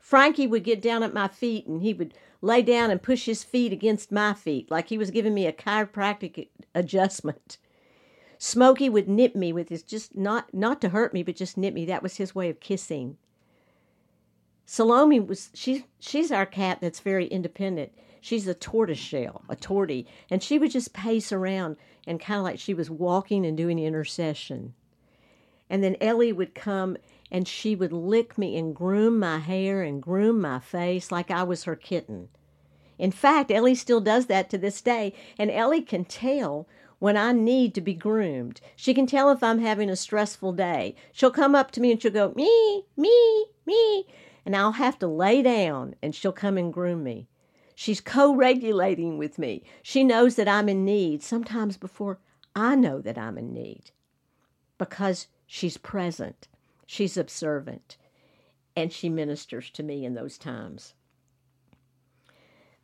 Frankie 0.00 0.46
would 0.46 0.64
get 0.64 0.80
down 0.80 1.02
at 1.02 1.12
my 1.12 1.28
feet 1.28 1.66
and 1.66 1.82
he 1.82 1.92
would 1.92 2.14
lay 2.40 2.62
down 2.62 2.90
and 2.90 3.02
push 3.02 3.26
his 3.26 3.44
feet 3.44 3.70
against 3.70 4.10
my 4.10 4.32
feet 4.32 4.70
like 4.70 4.88
he 4.88 4.96
was 4.96 5.10
giving 5.10 5.34
me 5.34 5.44
a 5.44 5.52
chiropractic 5.52 6.48
adjustment. 6.74 7.58
Smokey 8.38 8.88
would 8.88 9.08
nip 9.08 9.36
me 9.36 9.52
with 9.52 9.68
his 9.68 9.82
just 9.82 10.16
not 10.16 10.54
not 10.54 10.80
to 10.80 10.88
hurt 10.88 11.12
me, 11.12 11.22
but 11.22 11.36
just 11.36 11.58
nip 11.58 11.74
me. 11.74 11.84
That 11.84 12.02
was 12.02 12.16
his 12.16 12.34
way 12.34 12.48
of 12.48 12.60
kissing. 12.60 13.18
Salome 14.68 15.20
was 15.20 15.50
she 15.54 15.86
she's 16.00 16.32
our 16.32 16.44
cat 16.44 16.78
that's 16.80 16.98
very 16.98 17.28
independent. 17.28 17.92
She's 18.20 18.48
a 18.48 18.54
tortoise 18.54 18.98
shell, 18.98 19.42
a 19.48 19.54
tortie, 19.54 20.06
and 20.28 20.42
she 20.42 20.58
would 20.58 20.72
just 20.72 20.92
pace 20.92 21.30
around 21.30 21.76
and 22.04 22.20
kind 22.20 22.38
of 22.38 22.44
like 22.44 22.58
she 22.58 22.74
was 22.74 22.90
walking 22.90 23.46
and 23.46 23.56
doing 23.56 23.78
intercession. 23.78 24.74
And 25.70 25.84
then 25.84 25.96
Ellie 26.00 26.32
would 26.32 26.56
come 26.56 26.96
and 27.30 27.46
she 27.46 27.76
would 27.76 27.92
lick 27.92 28.36
me 28.36 28.56
and 28.56 28.74
groom 28.74 29.20
my 29.20 29.38
hair 29.38 29.82
and 29.82 30.02
groom 30.02 30.40
my 30.40 30.58
face 30.58 31.12
like 31.12 31.30
I 31.30 31.44
was 31.44 31.62
her 31.64 31.76
kitten. 31.76 32.28
In 32.98 33.12
fact, 33.12 33.52
Ellie 33.52 33.74
still 33.76 34.00
does 34.00 34.26
that 34.26 34.50
to 34.50 34.58
this 34.58 34.80
day, 34.80 35.12
and 35.38 35.50
Ellie 35.50 35.82
can 35.82 36.04
tell 36.04 36.66
when 36.98 37.16
I 37.16 37.30
need 37.30 37.72
to 37.74 37.80
be 37.80 37.94
groomed. 37.94 38.60
She 38.74 38.94
can 38.94 39.06
tell 39.06 39.30
if 39.30 39.44
I'm 39.44 39.60
having 39.60 39.90
a 39.90 39.96
stressful 39.96 40.52
day. 40.54 40.96
She'll 41.12 41.30
come 41.30 41.54
up 41.54 41.70
to 41.72 41.80
me 41.80 41.92
and 41.92 42.02
she'll 42.02 42.10
go, 42.10 42.32
me, 42.34 42.84
me, 42.96 43.46
me 43.64 44.06
and 44.46 44.56
I'll 44.56 44.72
have 44.72 44.98
to 45.00 45.08
lay 45.08 45.42
down 45.42 45.96
and 46.02 46.14
she'll 46.14 46.32
come 46.32 46.56
and 46.56 46.72
groom 46.72 47.02
me. 47.02 47.28
She's 47.74 48.00
co 48.00 48.34
regulating 48.34 49.18
with 49.18 49.38
me. 49.38 49.64
She 49.82 50.04
knows 50.04 50.36
that 50.36 50.48
I'm 50.48 50.68
in 50.68 50.84
need, 50.84 51.22
sometimes 51.22 51.76
before 51.76 52.20
I 52.54 52.74
know 52.76 53.00
that 53.02 53.18
I'm 53.18 53.36
in 53.36 53.52
need. 53.52 53.90
because 54.78 55.26
she's 55.46 55.76
present, 55.76 56.48
she's 56.86 57.16
observant, 57.16 57.96
and 58.74 58.92
she 58.92 59.08
ministers 59.08 59.70
to 59.70 59.82
me 59.82 60.04
in 60.04 60.14
those 60.14 60.38
times. 60.38 60.94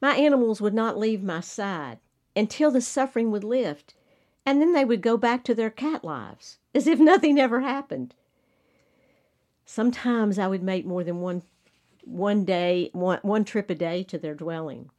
My 0.00 0.14
animals 0.16 0.60
would 0.60 0.74
not 0.74 0.98
leave 0.98 1.22
my 1.22 1.40
side 1.40 1.98
until 2.34 2.70
the 2.70 2.80
suffering 2.80 3.30
would 3.30 3.44
lift, 3.44 3.94
and 4.44 4.60
then 4.60 4.72
they 4.72 4.84
would 4.84 5.00
go 5.02 5.16
back 5.16 5.44
to 5.44 5.54
their 5.54 5.70
cat 5.70 6.02
lives 6.04 6.58
as 6.74 6.86
if 6.86 6.98
nothing 7.00 7.38
ever 7.38 7.60
happened. 7.60 8.14
Sometimes 9.64 10.38
I 10.38 10.48
would 10.48 10.62
make 10.62 10.84
more 10.84 11.04
than 11.04 11.20
one 11.20 11.42
one 12.04 12.44
day 12.44 12.90
one, 12.92 13.18
one 13.22 13.44
trip 13.44 13.70
a 13.70 13.74
day 13.74 14.02
to 14.04 14.18
their 14.18 14.34
dwelling. 14.34 14.90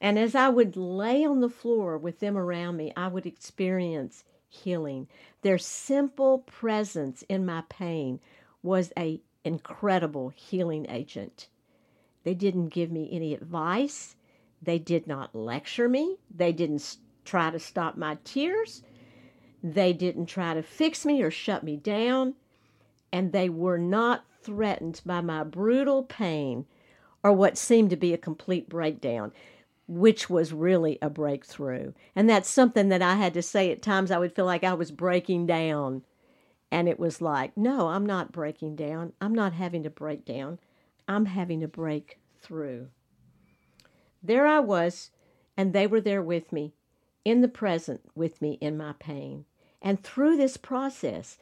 And 0.00 0.18
as 0.18 0.34
I 0.34 0.48
would 0.48 0.76
lay 0.76 1.24
on 1.24 1.40
the 1.40 1.50
floor 1.50 1.98
with 1.98 2.20
them 2.20 2.36
around 2.36 2.76
me, 2.76 2.92
I 2.96 3.08
would 3.08 3.26
experience 3.26 4.24
healing. 4.48 5.08
Their 5.42 5.58
simple 5.58 6.38
presence 6.38 7.22
in 7.28 7.44
my 7.44 7.62
pain 7.68 8.20
was 8.62 8.92
a 8.98 9.20
incredible 9.44 10.30
healing 10.30 10.86
agent. 10.88 11.48
They 12.24 12.34
didn't 12.34 12.68
give 12.68 12.90
me 12.90 13.08
any 13.12 13.34
advice. 13.34 14.16
They 14.62 14.78
did 14.78 15.06
not 15.06 15.34
lecture 15.34 15.88
me. 15.88 16.16
They 16.34 16.52
didn't 16.52 16.96
try 17.24 17.50
to 17.50 17.58
stop 17.58 17.96
my 17.96 18.18
tears. 18.24 18.82
They 19.62 19.92
didn't 19.92 20.26
try 20.26 20.54
to 20.54 20.62
fix 20.62 21.04
me 21.04 21.22
or 21.22 21.30
shut 21.30 21.62
me 21.62 21.76
down. 21.76 22.34
And 23.12 23.32
they 23.32 23.48
were 23.48 23.78
not 23.78 24.24
threatened 24.42 25.00
by 25.04 25.20
my 25.20 25.44
brutal 25.44 26.02
pain 26.02 26.66
or 27.22 27.32
what 27.32 27.58
seemed 27.58 27.90
to 27.90 27.96
be 27.96 28.14
a 28.14 28.18
complete 28.18 28.68
breakdown, 28.68 29.32
which 29.86 30.30
was 30.30 30.52
really 30.52 30.98
a 31.02 31.10
breakthrough. 31.10 31.92
And 32.14 32.28
that's 32.28 32.48
something 32.48 32.88
that 32.88 33.02
I 33.02 33.16
had 33.16 33.34
to 33.34 33.42
say 33.42 33.70
at 33.70 33.82
times. 33.82 34.10
I 34.10 34.18
would 34.18 34.34
feel 34.34 34.46
like 34.46 34.64
I 34.64 34.74
was 34.74 34.90
breaking 34.90 35.46
down. 35.46 36.02
And 36.70 36.88
it 36.88 37.00
was 37.00 37.20
like, 37.20 37.56
no, 37.56 37.88
I'm 37.88 38.06
not 38.06 38.32
breaking 38.32 38.76
down. 38.76 39.12
I'm 39.20 39.34
not 39.34 39.52
having 39.52 39.82
to 39.82 39.90
break 39.90 40.24
down. 40.24 40.58
I'm 41.08 41.26
having 41.26 41.60
to 41.60 41.68
break 41.68 42.20
through. 42.40 42.88
There 44.22 44.46
I 44.46 44.60
was, 44.60 45.10
and 45.56 45.72
they 45.72 45.86
were 45.86 46.00
there 46.00 46.22
with 46.22 46.52
me, 46.52 46.72
in 47.24 47.40
the 47.40 47.48
present 47.48 48.02
with 48.14 48.40
me 48.40 48.58
in 48.60 48.76
my 48.76 48.94
pain. 48.98 49.44
And 49.82 50.02
through 50.02 50.36
this 50.36 50.56
process, 50.56 51.38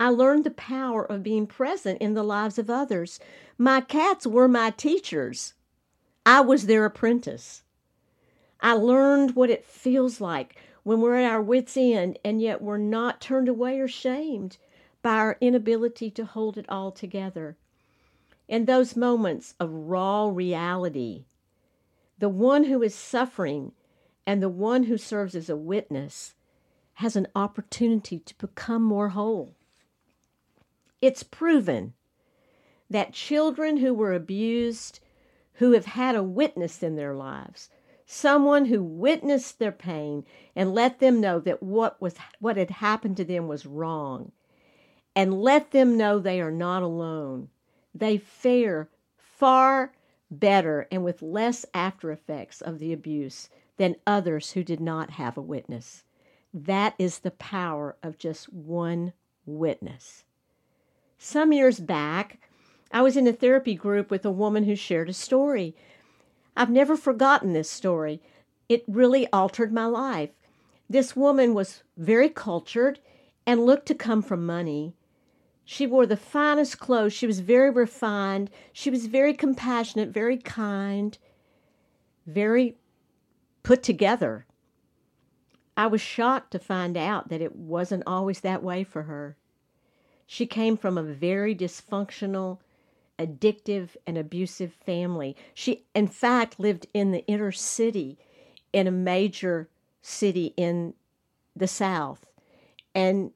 I 0.00 0.08
learned 0.08 0.44
the 0.44 0.50
power 0.50 1.04
of 1.04 1.22
being 1.22 1.46
present 1.46 2.00
in 2.00 2.14
the 2.14 2.22
lives 2.22 2.58
of 2.58 2.70
others. 2.70 3.20
My 3.58 3.82
cats 3.82 4.26
were 4.26 4.48
my 4.48 4.70
teachers. 4.70 5.52
I 6.24 6.40
was 6.40 6.64
their 6.64 6.86
apprentice. 6.86 7.64
I 8.62 8.72
learned 8.72 9.36
what 9.36 9.50
it 9.50 9.62
feels 9.62 10.18
like 10.18 10.56
when 10.84 11.02
we're 11.02 11.16
at 11.16 11.30
our 11.30 11.42
wits' 11.42 11.76
end 11.76 12.18
and 12.24 12.40
yet 12.40 12.62
we're 12.62 12.78
not 12.78 13.20
turned 13.20 13.46
away 13.46 13.78
or 13.78 13.88
shamed 13.88 14.56
by 15.02 15.16
our 15.16 15.36
inability 15.38 16.10
to 16.12 16.24
hold 16.24 16.56
it 16.56 16.66
all 16.70 16.92
together. 16.92 17.58
In 18.48 18.64
those 18.64 18.96
moments 18.96 19.54
of 19.60 19.70
raw 19.70 20.30
reality, 20.30 21.26
the 22.18 22.30
one 22.30 22.64
who 22.64 22.82
is 22.82 22.94
suffering 22.94 23.72
and 24.26 24.42
the 24.42 24.48
one 24.48 24.84
who 24.84 24.96
serves 24.96 25.34
as 25.34 25.50
a 25.50 25.56
witness 25.56 26.34
has 26.94 27.16
an 27.16 27.26
opportunity 27.34 28.18
to 28.18 28.34
become 28.38 28.82
more 28.82 29.10
whole. 29.10 29.56
It's 31.00 31.22
proven 31.22 31.94
that 32.90 33.12
children 33.12 33.78
who 33.78 33.94
were 33.94 34.12
abused, 34.12 35.00
who 35.54 35.72
have 35.72 35.86
had 35.86 36.14
a 36.14 36.22
witness 36.22 36.82
in 36.82 36.96
their 36.96 37.14
lives, 37.14 37.70
someone 38.04 38.66
who 38.66 38.82
witnessed 38.82 39.58
their 39.58 39.72
pain 39.72 40.24
and 40.56 40.74
let 40.74 40.98
them 40.98 41.20
know 41.20 41.38
that 41.40 41.62
what 41.62 42.00
was 42.02 42.16
what 42.40 42.56
had 42.56 42.70
happened 42.70 43.16
to 43.18 43.24
them 43.24 43.46
was 43.48 43.64
wrong 43.66 44.32
and 45.14 45.40
let 45.40 45.70
them 45.70 45.96
know 45.96 46.18
they 46.18 46.40
are 46.40 46.50
not 46.50 46.82
alone. 46.82 47.48
They 47.94 48.18
fare 48.18 48.88
far 49.16 49.92
better 50.30 50.86
and 50.90 51.04
with 51.04 51.22
less 51.22 51.66
after 51.74 52.10
effects 52.10 52.60
of 52.60 52.78
the 52.78 52.92
abuse 52.92 53.48
than 53.76 53.96
others 54.06 54.52
who 54.52 54.62
did 54.62 54.80
not 54.80 55.10
have 55.10 55.36
a 55.36 55.42
witness. 55.42 56.04
That 56.52 56.94
is 56.98 57.20
the 57.20 57.30
power 57.32 57.96
of 58.02 58.18
just 58.18 58.52
one 58.52 59.12
witness. 59.46 60.24
Some 61.22 61.52
years 61.52 61.80
back, 61.80 62.38
I 62.90 63.02
was 63.02 63.14
in 63.14 63.26
a 63.26 63.32
therapy 63.34 63.74
group 63.74 64.10
with 64.10 64.24
a 64.24 64.30
woman 64.30 64.64
who 64.64 64.74
shared 64.74 65.10
a 65.10 65.12
story. 65.12 65.76
I've 66.56 66.70
never 66.70 66.96
forgotten 66.96 67.52
this 67.52 67.68
story. 67.68 68.22
It 68.70 68.84
really 68.88 69.30
altered 69.30 69.70
my 69.70 69.84
life. 69.84 70.30
This 70.88 71.14
woman 71.14 71.52
was 71.52 71.82
very 71.98 72.30
cultured 72.30 73.00
and 73.46 73.66
looked 73.66 73.84
to 73.88 73.94
come 73.94 74.22
from 74.22 74.46
money. 74.46 74.94
She 75.62 75.86
wore 75.86 76.06
the 76.06 76.16
finest 76.16 76.78
clothes. 76.78 77.12
She 77.12 77.26
was 77.26 77.40
very 77.40 77.68
refined. 77.68 78.50
She 78.72 78.88
was 78.88 79.04
very 79.04 79.34
compassionate, 79.34 80.08
very 80.08 80.38
kind, 80.38 81.18
very 82.26 82.78
put 83.62 83.82
together. 83.82 84.46
I 85.76 85.86
was 85.86 86.00
shocked 86.00 86.52
to 86.52 86.58
find 86.58 86.96
out 86.96 87.28
that 87.28 87.42
it 87.42 87.54
wasn't 87.54 88.04
always 88.06 88.40
that 88.40 88.62
way 88.62 88.84
for 88.84 89.02
her. 89.02 89.36
She 90.32 90.46
came 90.46 90.76
from 90.76 90.96
a 90.96 91.02
very 91.02 91.56
dysfunctional, 91.56 92.60
addictive, 93.18 93.96
and 94.06 94.16
abusive 94.16 94.72
family. 94.72 95.34
She, 95.54 95.86
in 95.92 96.06
fact, 96.06 96.60
lived 96.60 96.86
in 96.94 97.10
the 97.10 97.26
inner 97.26 97.50
city 97.50 98.16
in 98.72 98.86
a 98.86 98.92
major 98.92 99.68
city 100.02 100.54
in 100.56 100.94
the 101.56 101.66
South. 101.66 102.30
And 102.94 103.32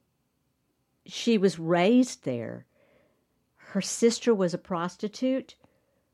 she 1.05 1.37
was 1.37 1.59
raised 1.59 2.23
there. 2.23 2.65
Her 3.57 3.81
sister 3.81 4.33
was 4.33 4.53
a 4.53 4.57
prostitute. 4.57 5.55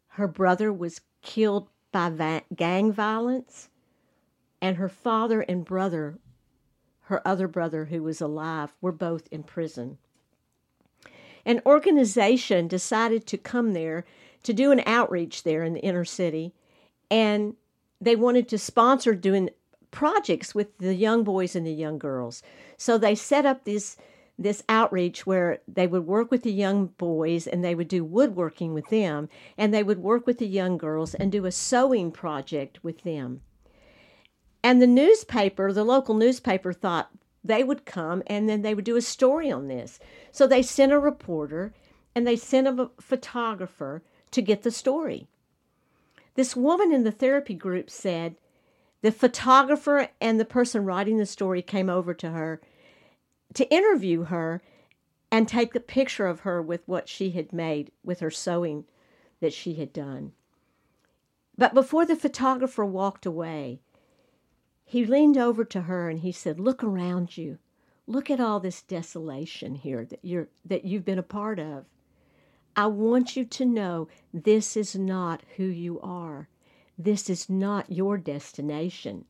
Her 0.08 0.28
brother 0.28 0.74
was 0.74 1.02
killed 1.22 1.70
by 1.92 2.10
va- 2.10 2.42
gang 2.56 2.92
violence. 2.92 3.70
And 4.60 4.78
her 4.78 4.90
father 4.90 5.42
and 5.42 5.64
brother, 5.64 6.18
her 7.02 7.22
other 7.26 7.48
brother 7.48 7.86
who 7.86 8.02
was 8.02 8.20
alive, 8.20 8.74
were 8.82 8.92
both 8.92 9.28
in 9.30 9.44
prison 9.44 10.00
an 11.46 11.62
organization 11.66 12.68
decided 12.68 13.26
to 13.28 13.38
come 13.38 13.74
there 13.74 14.06
to 14.44 14.54
do 14.54 14.72
an 14.72 14.82
outreach 14.86 15.44
there 15.44 15.64
in 15.64 15.74
the 15.74 15.82
inner 15.82 16.06
city. 16.06 16.54
And 17.10 17.56
they 18.00 18.16
wanted 18.16 18.48
to 18.50 18.58
sponsor 18.58 19.14
doing 19.14 19.50
projects 19.92 20.56
with 20.56 20.78
the 20.78 20.96
young 20.96 21.24
boys 21.24 21.56
and 21.56 21.66
the 21.66 21.74
young 21.74 22.00
girls. 22.00 22.42
So 22.78 22.98
they 22.98 23.16
set 23.16 23.46
up 23.46 23.66
this 23.66 23.98
this 24.40 24.64
outreach 24.68 25.28
where 25.28 25.60
they 25.68 25.86
would 25.86 26.08
work 26.08 26.32
with 26.32 26.42
the 26.42 26.52
young 26.52 26.88
boys 26.88 27.46
and 27.46 27.64
they 27.64 27.76
would 27.76 27.88
do 27.88 28.04
woodworking 28.04 28.74
with 28.74 28.88
them 28.90 29.30
and 29.56 29.72
they 29.72 29.84
would 29.84 30.00
work 30.00 30.26
with 30.26 30.40
the 30.40 30.48
young 30.48 30.80
girls 30.80 31.14
and 31.14 31.32
do 31.32 31.46
a 31.46 31.52
sewing 31.52 32.12
project 32.12 32.84
with 32.84 33.04
them. 33.04 33.42
And 34.64 34.82
the 34.82 34.88
newspaper, 34.88 35.72
the 35.72 35.84
local 35.84 36.16
newspaper 36.16 36.74
thought, 36.74 37.12
they 37.44 37.64
would 37.64 37.86
come 37.86 38.24
and 38.28 38.48
then 38.48 38.62
they 38.62 38.76
would 38.76 38.86
do 38.86 38.96
a 38.96 39.02
story 39.02 39.52
on 39.52 39.68
this. 39.68 40.00
So 40.32 40.48
they 40.48 40.62
sent 40.62 40.92
a 40.92 41.00
reporter 41.00 41.74
and 42.16 42.28
they 42.28 42.36
sent 42.36 42.68
a 42.68 42.92
photographer 43.00 44.04
to 44.32 44.42
get 44.42 44.64
the 44.64 44.72
story. 44.72 45.28
This 46.36 46.56
woman 46.56 46.94
in 46.94 47.04
the 47.04 47.12
therapy 47.12 47.54
group 47.54 47.90
said 47.90 48.36
the 49.02 49.12
photographer 49.12 50.10
and 50.20 50.40
the 50.40 50.46
person 50.46 50.86
writing 50.86 51.18
the 51.18 51.26
story 51.26 51.62
came 51.62 51.90
over 51.90 52.14
to 52.14 52.32
her 52.32 52.62
to 53.54 53.74
interview 53.74 54.24
her 54.26 54.62
and 55.32 55.48
take 55.48 55.74
a 55.76 55.80
picture 55.80 56.28
of 56.28 56.42
her 56.42 56.62
with 56.62 56.82
what 56.88 57.10
she 57.10 57.32
had 57.32 57.52
made 57.52 57.92
with 58.04 58.20
her 58.20 58.32
sewing 58.32 58.86
that 59.40 59.54
she 59.54 59.76
had 59.76 59.92
done. 59.92 60.34
But 61.58 61.74
before 61.74 62.06
the 62.06 62.16
photographer 62.16 62.86
walked 62.86 63.26
away, 63.26 63.80
he 64.92 65.06
leaned 65.06 65.38
over 65.38 65.64
to 65.64 65.84
her 65.84 66.10
and 66.10 66.20
he 66.20 66.34
said, 66.34 66.60
Look 66.60 66.84
around 66.84 67.38
you. 67.38 67.60
Look 68.08 68.30
at 68.30 68.42
all 68.42 68.60
this 68.60 68.82
desolation 68.82 69.76
here 69.76 70.04
that 70.04 70.20
you're 70.22 70.50
that 70.66 70.84
you've 70.84 71.06
been 71.06 71.18
a 71.18 71.24
part 71.24 71.60
of. 71.60 71.86
I 72.76 72.88
want 72.88 73.38
you 73.38 73.46
to 73.46 73.66
know 73.66 74.10
this 74.34 74.76
is 74.76 74.94
not 74.94 75.44
who 75.56 75.64
you 75.64 76.02
are. 76.02 76.50
This 76.98 77.30
is 77.30 77.50
not 77.50 77.90
your 77.90 78.18
destination. 78.18 79.24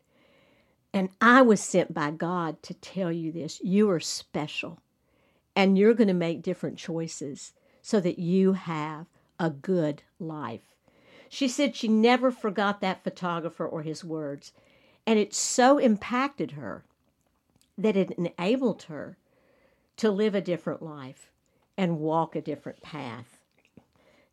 And 0.95 1.09
I 1.21 1.43
was 1.43 1.61
sent 1.61 1.93
by 1.93 2.09
God 2.09 2.63
to 2.63 2.73
tell 2.73 3.11
you 3.11 3.31
this. 3.31 3.61
You 3.63 3.87
are 3.91 3.99
special. 3.99 4.79
And 5.55 5.77
you're 5.77 5.93
going 5.93 6.07
to 6.07 6.15
make 6.15 6.41
different 6.41 6.79
choices 6.79 7.53
so 7.83 7.99
that 7.99 8.17
you 8.17 8.53
have 8.53 9.05
a 9.39 9.51
good 9.51 10.01
life. 10.19 10.73
She 11.29 11.47
said 11.47 11.75
she 11.75 11.87
never 11.87 12.31
forgot 12.31 12.81
that 12.81 13.03
photographer 13.03 13.67
or 13.67 13.83
his 13.83 14.03
words. 14.03 14.53
And 15.11 15.19
it 15.19 15.33
so 15.33 15.77
impacted 15.77 16.51
her 16.51 16.85
that 17.77 17.97
it 17.97 18.11
enabled 18.11 18.83
her 18.83 19.17
to 19.97 20.09
live 20.09 20.33
a 20.33 20.39
different 20.39 20.81
life 20.81 21.33
and 21.77 21.99
walk 21.99 22.33
a 22.33 22.41
different 22.41 22.81
path. 22.81 23.41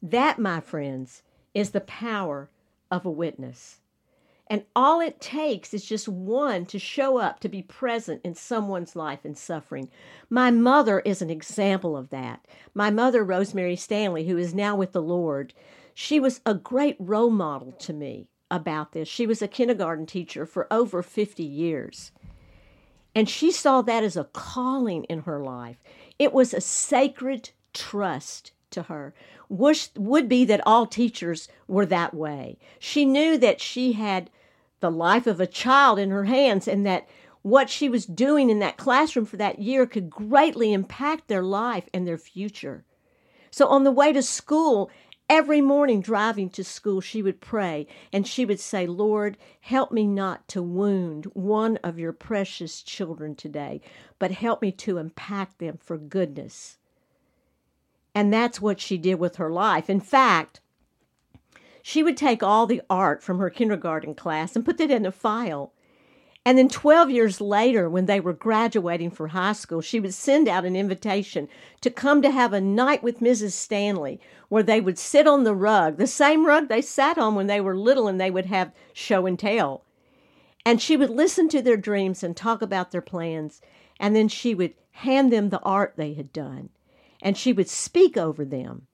That, 0.01 0.39
my 0.39 0.61
friends, 0.61 1.25
is 1.53 1.71
the 1.71 1.81
power 1.81 2.49
of 2.93 3.05
a 3.05 3.11
witness. 3.11 3.81
And 4.47 4.67
all 4.77 5.01
it 5.01 5.21
takes 5.21 5.75
is 5.75 5.85
just 5.85 6.07
one 6.07 6.65
to 6.67 6.79
show 6.79 7.19
up, 7.19 7.41
to 7.41 7.49
be 7.49 7.61
present 7.61 8.21
in 8.23 8.37
someone's 8.37 8.95
life 8.95 9.25
and 9.25 9.37
suffering. 9.37 9.91
My 10.31 10.53
mother 10.53 11.01
is 11.01 11.21
an 11.21 11.29
example 11.29 11.97
of 11.97 12.11
that. 12.11 12.47
My 12.73 12.91
mother, 12.91 13.25
Rosemary 13.25 13.75
Stanley, 13.75 14.29
who 14.29 14.39
is 14.39 14.55
now 14.55 14.77
with 14.77 14.93
the 14.93 15.03
Lord, 15.03 15.55
she 15.93 16.21
was 16.21 16.41
a 16.47 16.55
great 16.55 16.95
role 17.01 17.31
model 17.31 17.73
to 17.73 17.93
me 17.93 18.29
about 18.51 18.93
this. 18.93 19.09
She 19.09 19.27
was 19.27 19.43
a 19.43 19.49
kindergarten 19.49 20.07
teacher 20.07 20.47
for 20.47 20.73
over 20.73 21.03
50 21.03 21.43
years. 21.43 22.13
And 23.15 23.29
she 23.29 23.51
saw 23.51 23.83
that 23.83 24.05
as 24.05 24.17
a 24.17 24.25
calling 24.25 25.05
in 25.05 25.21
her 25.21 25.41
life. 25.41 25.83
It 26.19 26.33
was 26.33 26.55
a 26.55 26.61
sacred 26.61 27.51
trust 27.73 28.53
to 28.71 28.83
her. 28.83 29.15
Wish, 29.49 29.91
would 29.97 30.29
be 30.29 30.45
that 30.45 30.61
all 30.67 30.87
teachers 30.87 31.49
were 31.67 31.87
that 31.87 32.15
way. 32.15 32.59
She 32.79 33.05
knew 33.05 33.39
that 33.39 33.61
she 33.61 33.93
had 33.93 34.31
the 34.81 34.91
life 34.91 35.27
of 35.27 35.41
a 35.41 35.47
child 35.47 35.99
in 35.99 36.11
her 36.11 36.25
hands 36.25 36.69
and 36.69 36.87
that 36.87 37.09
what 37.43 37.71
she 37.71 37.89
was 37.89 38.05
doing 38.05 38.51
in 38.51 38.59
that 38.59 38.77
classroom 38.77 39.25
for 39.25 39.37
that 39.37 39.59
year 39.59 39.87
could 39.87 40.11
greatly 40.11 40.73
impact 40.73 41.29
their 41.29 41.43
life 41.43 41.89
and 41.95 42.07
their 42.07 42.19
future. 42.19 42.85
So 43.51 43.67
on 43.69 43.85
the 43.85 43.91
way 43.91 44.13
to 44.13 44.23
school, 44.23 44.91
every 45.29 45.61
morning 45.61 46.01
driving 46.01 46.51
to 46.51 46.65
school, 46.65 47.01
she 47.01 47.23
would 47.23 47.41
pray 47.41 47.87
and 48.13 48.27
she 48.27 48.45
would 48.45 48.61
say, 48.61 48.87
Lord, 48.87 49.37
help 49.61 49.93
me 49.93 50.07
not 50.07 50.49
to 50.49 50.63
wound 50.63 51.27
one 51.27 51.77
of 51.79 51.99
your 51.99 52.13
precious 52.13 52.83
children 52.83 53.35
today, 53.35 53.81
but 54.19 54.31
help 54.31 54.63
me 54.63 54.73
to 54.73 54.99
impact 54.99 55.59
them 55.59 55.79
for 55.79 55.99
goodness. 55.99 56.79
And 58.15 58.33
that's 58.33 58.61
what 58.61 58.81
she 58.81 58.99
did 58.99 59.17
with 59.17 59.37
her 59.37 59.51
life. 59.51 59.89
In 59.89 60.01
fact, 60.01 60.61
she 61.83 62.03
would 62.03 62.17
take 62.17 62.43
all 62.43 62.67
the 62.67 62.83
art 62.91 63.23
from 63.23 63.39
her 63.39 63.51
kindergarten 63.51 64.15
class 64.15 64.57
and 64.57 64.65
put 64.65 64.81
it 64.81 64.91
in 64.91 65.07
a 65.07 65.13
file. 65.13 65.73
And 66.49 66.57
then 66.57 66.71
12 66.71 67.11
years 67.11 67.43
later, 67.43 67.91
when 67.91 68.07
they 68.07 68.21
were 68.21 68.33
graduating 68.33 69.11
for 69.11 69.29
high 69.29 69.53
school, 69.53 69.83
she 69.83 70.01
would 70.01 70.15
send 70.15 70.49
out 70.49 70.65
an 70.65 70.77
invitation 70.77 71.47
to 71.83 71.91
come 71.91 72.23
to 72.23 72.31
have 72.31 72.55
a 72.55 72.61
night 72.63 73.03
with 73.03 73.21
Mrs. 73.21 73.53
Stanley, 73.53 74.19
where 74.49 74.63
they 74.63 74.81
would 74.81 74.99
sit 74.99 75.27
on 75.27 75.45
the 75.45 75.55
rug, 75.55 75.99
the 75.99 76.07
same 76.07 76.47
rug 76.47 76.69
they 76.69 76.81
sat 76.81 77.19
on 77.19 77.35
when 77.35 77.49
they 77.49 77.61
were 77.61 77.77
little, 77.77 78.09
and 78.09 78.19
they 78.19 78.31
would 78.31 78.47
have 78.47 78.73
show 78.95 79.27
and 79.27 79.39
tell. 79.39 79.85
And 80.65 80.81
she 80.81 80.97
would 80.97 81.11
listen 81.11 81.51
to 81.51 81.61
their 81.61 81.77
dreams 81.77 82.23
and 82.23 82.35
talk 82.35 82.63
about 82.63 82.93
their 82.93 83.03
plans. 83.03 83.61
And 84.01 84.17
then 84.17 84.29
she 84.29 84.55
would 84.55 84.73
hand 84.93 85.31
them 85.31 85.51
the 85.51 85.61
art 85.61 85.97
they 85.97 86.15
had 86.15 86.33
done. 86.33 86.71
And 87.21 87.37
she 87.37 87.53
would 87.53 87.69
speak 87.69 88.17
over 88.17 88.47
them 88.47 88.87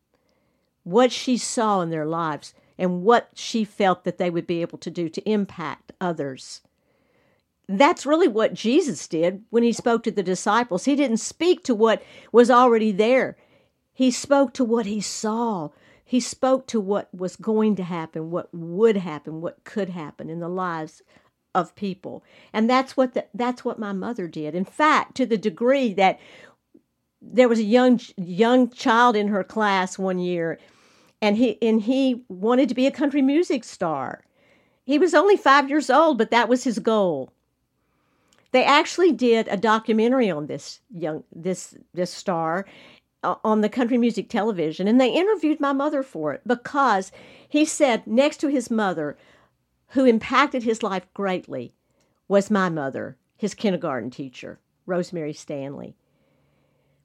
what 0.82 1.12
she 1.12 1.36
saw 1.36 1.82
in 1.82 1.90
their 1.90 2.04
lives 2.04 2.52
and 2.76 3.04
what 3.04 3.28
she 3.34 3.64
felt 3.64 4.02
that 4.02 4.18
they 4.18 4.28
would 4.28 4.48
be 4.48 4.60
able 4.60 4.78
to 4.78 4.90
do 4.90 5.08
to 5.08 5.30
impact 5.30 5.92
others. 6.00 6.60
That's 7.68 8.06
really 8.06 8.28
what 8.28 8.54
Jesus 8.54 9.08
did 9.08 9.42
when 9.50 9.62
he 9.62 9.72
spoke 9.72 10.02
to 10.04 10.10
the 10.10 10.22
disciples. 10.22 10.84
He 10.84 10.96
didn't 10.96 11.18
speak 11.18 11.64
to 11.64 11.74
what 11.74 12.02
was 12.32 12.50
already 12.50 12.92
there, 12.92 13.36
he 13.92 14.10
spoke 14.10 14.52
to 14.54 14.64
what 14.64 14.86
he 14.86 15.00
saw. 15.00 15.70
He 16.06 16.20
spoke 16.20 16.66
to 16.66 16.80
what 16.80 17.12
was 17.14 17.34
going 17.34 17.76
to 17.76 17.82
happen, 17.82 18.30
what 18.30 18.52
would 18.52 18.98
happen, 18.98 19.40
what 19.40 19.64
could 19.64 19.88
happen 19.88 20.28
in 20.28 20.38
the 20.38 20.50
lives 20.50 21.02
of 21.54 21.74
people. 21.76 22.22
And 22.52 22.68
that's 22.68 22.96
what 22.96 23.14
the, 23.14 23.26
that's 23.32 23.64
what 23.64 23.78
my 23.78 23.92
mother 23.92 24.28
did. 24.28 24.54
In 24.54 24.64
fact, 24.64 25.14
to 25.16 25.26
the 25.26 25.38
degree 25.38 25.94
that 25.94 26.18
there 27.22 27.48
was 27.48 27.58
a 27.58 27.64
young 27.64 28.00
young 28.16 28.68
child 28.70 29.16
in 29.16 29.28
her 29.28 29.42
class 29.42 29.98
one 29.98 30.18
year 30.18 30.58
and 31.22 31.36
he 31.38 31.60
and 31.62 31.80
he 31.82 32.22
wanted 32.28 32.68
to 32.68 32.74
be 32.74 32.86
a 32.86 32.90
country 32.90 33.22
music 33.22 33.64
star. 33.64 34.24
He 34.84 34.98
was 34.98 35.14
only 35.14 35.38
5 35.38 35.70
years 35.70 35.88
old, 35.88 36.18
but 36.18 36.30
that 36.30 36.48
was 36.48 36.64
his 36.64 36.78
goal. 36.78 37.32
They 38.54 38.64
actually 38.64 39.10
did 39.10 39.48
a 39.48 39.56
documentary 39.56 40.30
on 40.30 40.46
this 40.46 40.78
young 40.88 41.24
this 41.34 41.74
this 41.92 42.12
star 42.12 42.66
uh, 43.24 43.34
on 43.42 43.62
the 43.62 43.68
country 43.68 43.98
music 43.98 44.28
television 44.28 44.86
and 44.86 45.00
they 45.00 45.12
interviewed 45.12 45.58
my 45.58 45.72
mother 45.72 46.04
for 46.04 46.32
it 46.32 46.42
because 46.46 47.10
he 47.48 47.64
said 47.64 48.06
next 48.06 48.36
to 48.36 48.46
his 48.46 48.70
mother 48.70 49.18
who 49.88 50.04
impacted 50.04 50.62
his 50.62 50.84
life 50.84 51.04
greatly 51.14 51.74
was 52.28 52.48
my 52.48 52.68
mother, 52.68 53.16
his 53.36 53.54
kindergarten 53.54 54.08
teacher, 54.08 54.60
Rosemary 54.86 55.32
Stanley. 55.32 55.96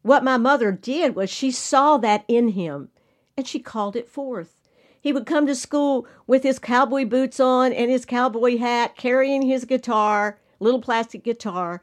What 0.04 0.24
my 0.24 0.38
mother 0.38 0.72
did 0.72 1.16
was 1.16 1.32
she 1.32 1.50
saw 1.50 1.98
that 1.98 2.26
in 2.28 2.50
him 2.50 2.90
and 3.36 3.48
she 3.48 3.58
called 3.58 3.96
it 3.96 4.08
forth. 4.08 4.70
He 5.02 5.12
would 5.12 5.26
come 5.26 5.48
to 5.48 5.56
school 5.56 6.06
with 6.28 6.44
his 6.44 6.60
cowboy 6.60 7.06
boots 7.06 7.40
on 7.40 7.74
and 7.74 7.90
his 7.90 8.06
cowboy 8.06 8.60
hat, 8.60 8.96
carrying 8.96 9.42
his 9.42 9.66
guitar, 9.66 10.38
little 10.60 10.82
plastic 10.82 11.24
guitar. 11.24 11.82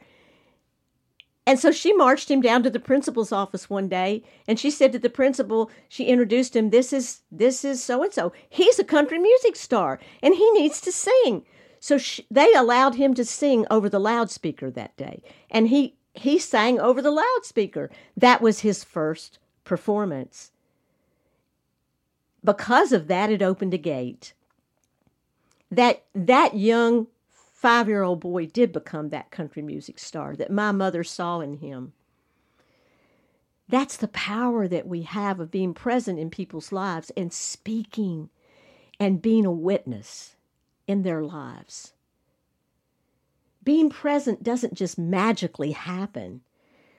And 1.46 1.58
so 1.60 1.70
she 1.70 1.92
marched 1.92 2.30
him 2.30 2.40
down 2.40 2.62
to 2.64 2.70
the 2.70 2.80
principal's 2.80 3.30
office 3.30 3.70
one 3.70 3.88
day 3.88 4.24
and 4.48 4.58
she 4.58 4.70
said 4.70 4.92
to 4.92 4.98
the 4.98 5.08
principal, 5.08 5.70
she 5.88 6.06
introduced 6.06 6.56
him, 6.56 6.70
this 6.70 6.92
is 6.92 7.22
this 7.30 7.64
is 7.64 7.82
so 7.82 8.02
and 8.02 8.12
so. 8.12 8.32
He's 8.48 8.78
a 8.78 8.84
country 8.84 9.18
music 9.18 9.54
star 9.54 10.00
and 10.22 10.34
he 10.34 10.50
needs 10.52 10.80
to 10.82 10.92
sing. 10.92 11.44
So 11.78 11.98
she, 11.98 12.26
they 12.30 12.52
allowed 12.54 12.96
him 12.96 13.14
to 13.14 13.24
sing 13.24 13.64
over 13.70 13.88
the 13.88 14.00
loudspeaker 14.00 14.70
that 14.72 14.96
day. 14.96 15.22
And 15.50 15.68
he 15.68 15.94
he 16.14 16.38
sang 16.38 16.80
over 16.80 17.00
the 17.00 17.10
loudspeaker. 17.10 17.90
That 18.16 18.40
was 18.42 18.60
his 18.60 18.82
first 18.82 19.38
performance 19.64 20.50
because 22.46 22.92
of 22.92 23.08
that, 23.08 23.30
it 23.30 23.42
opened 23.42 23.74
a 23.74 23.78
gate. 23.78 24.32
That 25.70 26.04
that 26.14 26.56
young 26.56 27.08
five 27.56 27.88
year 27.88 28.02
old 28.02 28.20
boy 28.20 28.44
did 28.44 28.70
become 28.70 29.08
that 29.08 29.30
country 29.30 29.62
music 29.62 29.98
star 29.98 30.36
that 30.36 30.52
my 30.52 30.70
mother 30.70 31.02
saw 31.02 31.40
in 31.40 31.54
him. 31.54 31.94
That's 33.66 33.96
the 33.96 34.08
power 34.08 34.68
that 34.68 34.86
we 34.86 35.02
have 35.02 35.40
of 35.40 35.50
being 35.50 35.72
present 35.72 36.18
in 36.18 36.28
people's 36.30 36.70
lives 36.70 37.10
and 37.16 37.32
speaking 37.32 38.28
and 39.00 39.22
being 39.22 39.46
a 39.46 39.50
witness 39.50 40.36
in 40.86 41.02
their 41.02 41.22
lives. 41.22 41.94
Being 43.64 43.88
present 43.88 44.42
doesn't 44.42 44.74
just 44.74 44.98
magically 44.98 45.72
happen. 45.72 46.42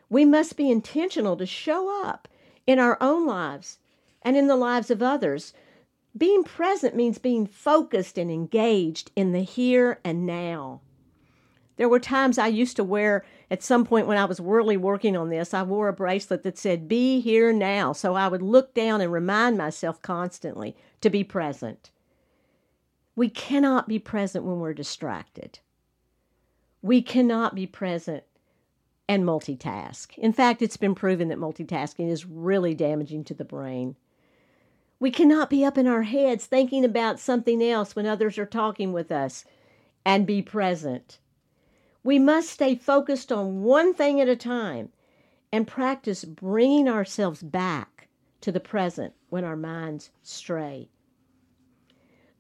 We 0.10 0.26
must 0.26 0.58
be 0.58 0.72
intentional 0.72 1.38
to 1.38 1.46
show 1.46 2.04
up 2.04 2.28
in 2.66 2.80
our 2.80 2.98
own 3.00 3.28
lives 3.28 3.78
and 4.24 4.36
in 4.36 4.48
the 4.48 4.56
lives 4.56 4.90
of 4.90 5.04
others. 5.04 5.54
Being 6.18 6.44
present 6.44 6.96
means 6.96 7.18
being 7.18 7.46
focused 7.46 8.18
and 8.18 8.32
engaged 8.32 9.12
in 9.16 9.34
the 9.34 9.42
here 9.42 10.00
and 10.04 10.26
now. 10.26 10.82
There 11.76 11.90
were 11.90 12.00
times 12.00 12.38
I 12.38 12.48
used 12.48 12.76
to 12.78 12.84
wear, 12.84 13.24
at 13.52 13.62
some 13.62 13.86
point 13.86 14.08
when 14.08 14.18
I 14.18 14.26
was 14.26 14.40
really 14.40 14.78
working 14.78 15.16
on 15.16 15.30
this, 15.30 15.54
I 15.54 15.62
wore 15.62 15.90
a 15.90 15.94
bracelet 15.94 16.42
that 16.44 16.58
said, 16.58 16.88
Be 16.88 17.20
here 17.20 17.54
now. 17.54 17.94
So 17.94 18.16
I 18.16 18.28
would 18.28 18.42
look 18.42 18.74
down 18.74 19.00
and 19.00 19.12
remind 19.12 19.58
myself 19.58 20.02
constantly 20.02 20.76
to 21.02 21.10
be 21.10 21.24
present. 21.24 21.92
We 23.16 23.30
cannot 23.30 23.88
be 23.88 24.00
present 24.00 24.44
when 24.46 24.60
we're 24.60 24.74
distracted. 24.74 25.60
We 26.82 27.02
cannot 27.02 27.54
be 27.54 27.68
present 27.68 28.24
and 29.08 29.24
multitask. 29.24 30.18
In 30.18 30.34
fact, 30.34 30.62
it's 30.62 30.78
been 30.78 30.96
proven 30.96 31.28
that 31.28 31.38
multitasking 31.38 32.10
is 32.10 32.26
really 32.26 32.74
damaging 32.74 33.24
to 33.26 33.34
the 33.34 33.46
brain. 33.46 33.96
We 35.00 35.12
cannot 35.12 35.50
be 35.50 35.64
up 35.64 35.78
in 35.78 35.86
our 35.86 36.04
heads 36.04 36.46
thinking 36.46 36.84
about 36.84 37.20
something 37.20 37.62
else 37.62 37.96
when 37.96 38.08
others 38.08 38.38
are 38.38 38.46
talking 38.46 38.94
with 38.94 39.12
us 39.12 39.46
and 40.04 40.26
be 40.26 40.42
present. 40.42 41.20
We 42.04 42.18
must 42.18 42.50
stay 42.50 42.76
focused 42.76 43.32
on 43.32 43.64
one 43.64 43.94
thing 43.94 44.20
at 44.20 44.30
a 44.30 44.36
time 44.36 44.90
and 45.52 45.68
practice 45.68 46.26
bringing 46.26 46.90
ourselves 46.90 47.44
back 47.44 48.08
to 48.42 48.52
the 48.52 48.60
present 48.60 49.14
when 49.30 49.44
our 49.44 49.56
minds 49.56 50.10
stray. 50.24 50.90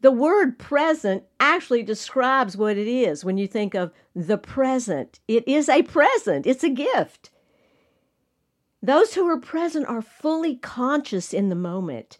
The 0.01 0.11
word 0.11 0.57
present 0.57 1.23
actually 1.39 1.83
describes 1.83 2.55
what 2.55 2.77
it 2.77 2.87
is 2.87 3.25
when 3.25 3.37
you 3.37 3.47
think 3.47 3.75
of 3.75 3.91
the 4.15 4.37
present. 4.37 5.19
It 5.27 5.47
is 5.47 5.69
a 5.69 5.83
present, 5.83 6.47
it's 6.47 6.63
a 6.63 6.69
gift. 6.69 7.29
Those 8.81 9.15
who 9.15 9.27
are 9.27 9.39
present 9.39 9.87
are 9.87 10.01
fully 10.01 10.55
conscious 10.55 11.33
in 11.33 11.49
the 11.49 11.55
moment 11.55 12.17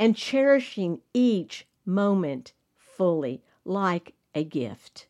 and 0.00 0.16
cherishing 0.16 1.02
each 1.12 1.66
moment 1.84 2.54
fully 2.78 3.42
like 3.66 4.14
a 4.34 4.42
gift. 4.42 5.06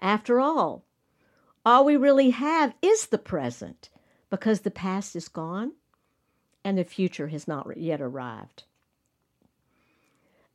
After 0.00 0.40
all, 0.40 0.84
all 1.64 1.84
we 1.84 1.96
really 1.96 2.30
have 2.30 2.74
is 2.82 3.06
the 3.06 3.18
present 3.18 3.90
because 4.28 4.60
the 4.60 4.72
past 4.72 5.14
is 5.14 5.28
gone 5.28 5.72
and 6.64 6.76
the 6.76 6.84
future 6.84 7.28
has 7.28 7.46
not 7.46 7.76
yet 7.76 8.00
arrived. 8.00 8.64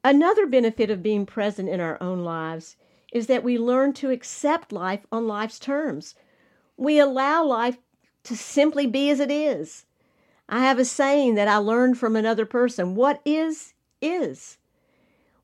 Another 0.04 0.45
benefit 0.45 0.89
of 0.89 1.02
being 1.02 1.26
present 1.26 1.69
in 1.69 1.80
our 1.80 1.97
own 2.04 2.26
lives 2.26 2.76
is 3.13 3.28
that 3.28 3.43
we 3.43 3.58
learn 3.58 3.93
to 3.93 4.10
accept 4.10 4.73
life 4.73 5.06
on 5.10 5.26
life's 5.26 5.60
terms. 5.60 6.15
We 6.76 6.99
allow 6.99 7.45
life 7.45 7.78
to 8.26 8.36
simply 8.36 8.88
be 8.88 9.10
as 9.10 9.21
it 9.21 9.32
is. 9.32 9.86
I 10.50 10.60
have 10.60 10.80
a 10.80 10.86
saying 10.86 11.36
that 11.36 11.48
I 11.48 11.58
learned 11.58 11.98
from 11.98 12.16
another 12.16 12.46
person 12.46 12.96
what 12.96 13.22
is, 13.26 13.74
is. 14.02 14.58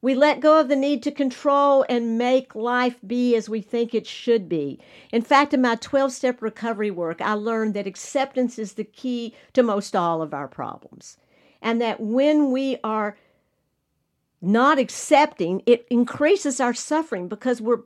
We 0.01 0.15
let 0.15 0.39
go 0.39 0.59
of 0.59 0.69
the 0.69 0.77
need 0.77 1.03
to 1.03 1.11
control 1.11 1.85
and 1.89 2.17
make 2.17 2.55
life 2.55 2.97
be 3.05 3.35
as 3.35 3.49
we 3.49 3.61
think 3.61 3.93
it 3.93 4.07
should 4.07 4.47
be. 4.47 4.79
In 5.11 5.21
fact, 5.21 5.53
in 5.53 5.61
my 5.61 5.75
12 5.75 6.13
step 6.13 6.41
recovery 6.41 6.91
work, 6.91 7.21
I 7.21 7.33
learned 7.33 7.73
that 7.73 7.87
acceptance 7.87 8.57
is 8.57 8.73
the 8.73 8.85
key 8.85 9.35
to 9.53 9.63
most 9.63 9.95
all 9.95 10.21
of 10.21 10.33
our 10.33 10.47
problems. 10.47 11.17
And 11.61 11.81
that 11.81 11.99
when 11.99 12.51
we 12.51 12.77
are 12.83 13.17
not 14.41 14.79
accepting, 14.79 15.61
it 15.65 15.85
increases 15.89 16.61
our 16.61 16.73
suffering 16.73 17.27
because 17.27 17.59
we're 17.59 17.83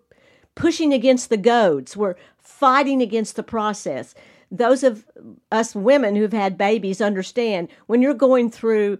pushing 0.54 0.94
against 0.94 1.30
the 1.30 1.38
goads, 1.38 1.98
we're 1.98 2.16
fighting 2.38 3.02
against 3.02 3.36
the 3.36 3.44
process. 3.44 4.14
Those 4.54 4.84
of 4.84 5.06
us 5.52 5.74
women 5.74 6.16
who've 6.16 6.32
had 6.32 6.60
babies 6.60 7.02
understand 7.02 7.70
when 7.88 8.04
you're 8.04 8.14
going 8.14 8.52
through 8.52 9.00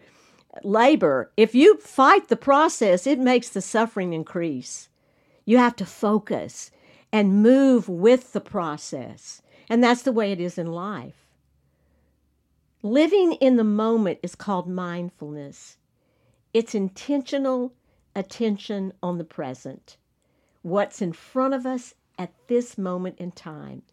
labor, 0.64 1.32
if 1.38 1.54
you 1.54 1.78
fight 1.78 2.28
the 2.28 2.36
process, 2.36 3.06
it 3.06 3.20
makes 3.20 3.50
the 3.50 3.62
suffering 3.62 4.14
increase. 4.14 4.90
You 5.46 5.60
have 5.60 5.76
to 5.76 5.86
focus 5.86 6.72
and 7.12 7.44
move 7.44 7.88
with 7.88 8.34
the 8.34 8.42
process. 8.42 9.44
And 9.70 9.84
that's 9.84 10.02
the 10.02 10.12
way 10.12 10.32
it 10.32 10.40
is 10.40 10.58
in 10.58 10.72
life. 10.72 11.28
Living 12.82 13.34
in 13.34 13.56
the 13.56 13.64
moment 13.64 14.20
is 14.24 14.34
called 14.34 14.68
mindfulness. 14.68 15.78
It's 16.52 16.74
intentional 16.74 17.74
attention 18.16 18.94
on 19.04 19.20
the 19.20 19.24
present, 19.24 19.98
what's 20.64 21.02
in 21.02 21.14
front 21.14 21.54
of 21.54 21.68
us 21.68 21.94
at 22.18 22.34
this 22.48 22.76
moment 22.78 23.20
in 23.20 23.32
time. 23.32 23.84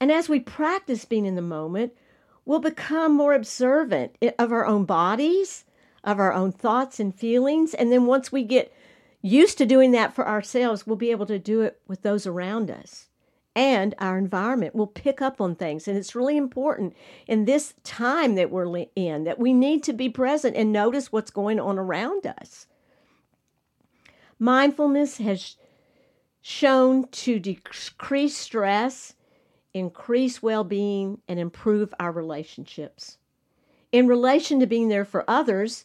And 0.00 0.12
as 0.12 0.28
we 0.28 0.40
practice 0.40 1.04
being 1.04 1.26
in 1.26 1.36
the 1.36 1.42
moment, 1.42 1.92
we'll 2.44 2.60
become 2.60 3.14
more 3.14 3.32
observant 3.32 4.16
of 4.38 4.52
our 4.52 4.66
own 4.66 4.84
bodies, 4.84 5.64
of 6.04 6.18
our 6.18 6.32
own 6.32 6.52
thoughts 6.52 7.00
and 7.00 7.14
feelings. 7.14 7.74
And 7.74 7.90
then 7.90 8.06
once 8.06 8.30
we 8.30 8.44
get 8.44 8.72
used 9.22 9.58
to 9.58 9.66
doing 9.66 9.90
that 9.92 10.14
for 10.14 10.26
ourselves, 10.26 10.86
we'll 10.86 10.96
be 10.96 11.10
able 11.10 11.26
to 11.26 11.38
do 11.38 11.62
it 11.62 11.80
with 11.88 12.02
those 12.02 12.26
around 12.26 12.70
us. 12.70 13.08
And 13.54 13.94
our 13.98 14.18
environment 14.18 14.74
will 14.74 14.86
pick 14.86 15.22
up 15.22 15.40
on 15.40 15.56
things. 15.56 15.88
And 15.88 15.96
it's 15.96 16.14
really 16.14 16.36
important 16.36 16.94
in 17.26 17.46
this 17.46 17.72
time 17.82 18.34
that 18.34 18.50
we're 18.50 18.84
in 18.94 19.24
that 19.24 19.38
we 19.38 19.54
need 19.54 19.82
to 19.84 19.94
be 19.94 20.10
present 20.10 20.54
and 20.56 20.72
notice 20.72 21.10
what's 21.10 21.30
going 21.30 21.58
on 21.58 21.78
around 21.78 22.26
us. 22.26 22.66
Mindfulness 24.38 25.16
has 25.16 25.56
shown 26.42 27.08
to 27.08 27.40
decrease 27.40 28.36
stress 28.36 29.14
increase 29.76 30.42
well 30.42 30.64
being, 30.64 31.20
and 31.28 31.38
improve 31.38 31.92
our 32.00 32.10
relationships. 32.10 33.18
In 33.92 34.06
relation 34.06 34.58
to 34.60 34.66
being 34.66 34.88
there 34.88 35.04
for 35.04 35.28
others, 35.28 35.84